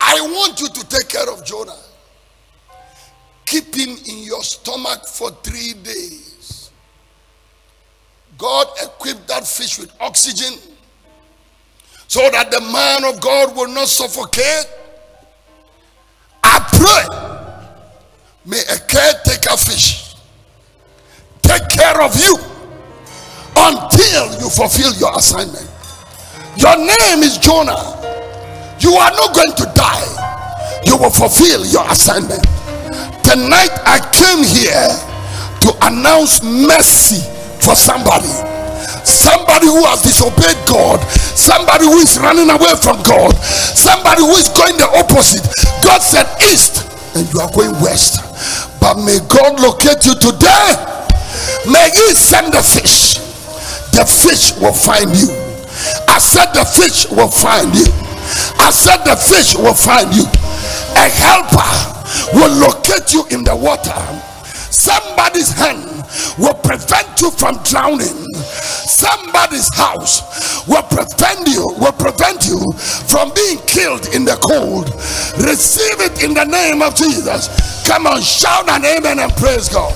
I 0.00 0.20
want 0.20 0.60
you 0.60 0.68
to 0.68 0.88
take 0.88 1.08
care 1.08 1.28
of 1.28 1.44
Jonah. 1.44 1.76
Keep 3.44 3.74
him 3.74 3.90
in 4.08 4.22
your 4.22 4.44
stomach 4.44 5.04
for 5.04 5.32
three 5.42 5.72
days. 5.82 6.70
God 8.38 8.68
equipped 8.80 9.26
that 9.26 9.44
fish 9.44 9.80
with 9.80 9.92
oxygen 10.00 10.56
so 12.08 12.30
that 12.30 12.50
the 12.50 12.60
man 12.60 13.04
of 13.04 13.20
God 13.20 13.56
will 13.56 13.68
not 13.68 13.88
suffocate. 13.88 14.66
I 16.42 16.60
pray, 16.70 18.50
may 18.50 18.60
a 18.60 18.78
caretaker 18.86 19.56
fish 19.56 20.14
take 21.42 21.68
care 21.68 22.00
of 22.02 22.14
you 22.16 22.36
until 23.56 24.40
you 24.40 24.50
fulfill 24.50 24.92
your 24.94 25.16
assignment. 25.16 25.68
Your 26.56 26.76
name 26.76 27.22
is 27.22 27.38
Jonah. 27.38 28.00
You 28.80 28.94
are 28.94 29.10
not 29.12 29.34
going 29.34 29.52
to 29.56 29.72
die, 29.74 30.82
you 30.84 30.96
will 30.96 31.10
fulfill 31.10 31.64
your 31.66 31.90
assignment. 31.90 32.42
Tonight, 33.24 33.72
I 33.86 33.98
came 34.12 34.44
here 34.44 34.92
to 35.60 35.86
announce 35.86 36.42
mercy 36.42 37.22
for 37.60 37.74
somebody 37.74 38.53
somebody 39.04 39.66
who 39.66 39.84
has 39.84 40.02
disobeyed 40.02 40.58
God, 40.66 41.00
somebody 41.36 41.84
who 41.86 42.00
is 42.00 42.18
running 42.18 42.50
away 42.50 42.74
from 42.80 43.00
God, 43.04 43.32
somebody 43.76 44.22
who 44.22 44.32
is 44.36 44.48
going 44.50 44.76
the 44.76 44.88
opposite. 44.98 45.44
God 45.84 46.00
said 46.00 46.26
east, 46.52 46.88
and 47.16 47.28
you 47.32 47.40
are 47.40 47.50
going 47.52 47.72
west. 47.80 48.24
But 48.80 48.98
may 49.00 49.20
God 49.28 49.60
locate 49.60 50.04
you 50.04 50.14
today. 50.16 50.68
May 51.70 51.88
He 51.92 52.06
send 52.16 52.52
the 52.52 52.62
fish. 52.62 53.20
The 53.92 54.04
fish 54.04 54.56
will 54.58 54.74
find 54.74 55.12
you. 55.14 55.30
I 56.08 56.18
said 56.18 56.52
the 56.52 56.64
fish 56.64 57.06
will 57.10 57.30
find 57.30 57.74
you. 57.74 57.86
I 58.58 58.70
said 58.70 59.04
the 59.04 59.16
fish 59.16 59.54
will 59.54 59.74
find 59.74 60.12
you. 60.14 60.24
A 60.96 61.06
helper 61.08 61.94
will 62.34 62.52
locate 62.58 63.12
you 63.12 63.24
in 63.30 63.44
the 63.44 63.54
water. 63.54 63.94
Somebody's 64.70 65.50
hand 65.50 66.04
will 66.38 66.54
prevent 66.54 67.20
you 67.20 67.30
from 67.30 67.58
drowning. 67.64 68.33
Somebody's 68.64 69.68
house 69.74 70.66
will 70.66 70.82
prevent 70.82 71.46
you, 71.48 71.66
will 71.78 71.92
prevent 71.92 72.46
you 72.46 72.72
from 72.72 73.32
being 73.34 73.58
killed 73.66 74.06
in 74.14 74.24
the 74.24 74.36
cold. 74.42 74.88
Receive 75.44 76.00
it 76.00 76.22
in 76.22 76.32
the 76.34 76.44
name 76.44 76.82
of 76.82 76.94
Jesus. 76.94 77.48
Come 77.86 78.06
on, 78.06 78.20
shout 78.22 78.68
an 78.68 78.84
amen 78.84 79.18
and 79.18 79.32
praise 79.32 79.68
God. 79.68 79.92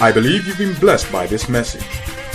I 0.00 0.10
believe 0.12 0.46
you've 0.46 0.58
been 0.58 0.74
blessed 0.80 1.10
by 1.12 1.26
this 1.26 1.48
message. 1.48 1.84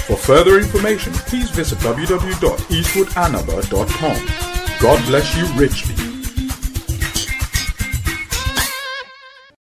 For 0.08 0.15
further 0.15 0.58
information, 0.58 1.12
please 1.13 1.52
visit 1.52 1.78
www.eastwoodannaba.com. 1.80 4.80
God 4.82 5.06
bless 5.06 5.36
you 5.38 5.45
richly. 5.60 6.09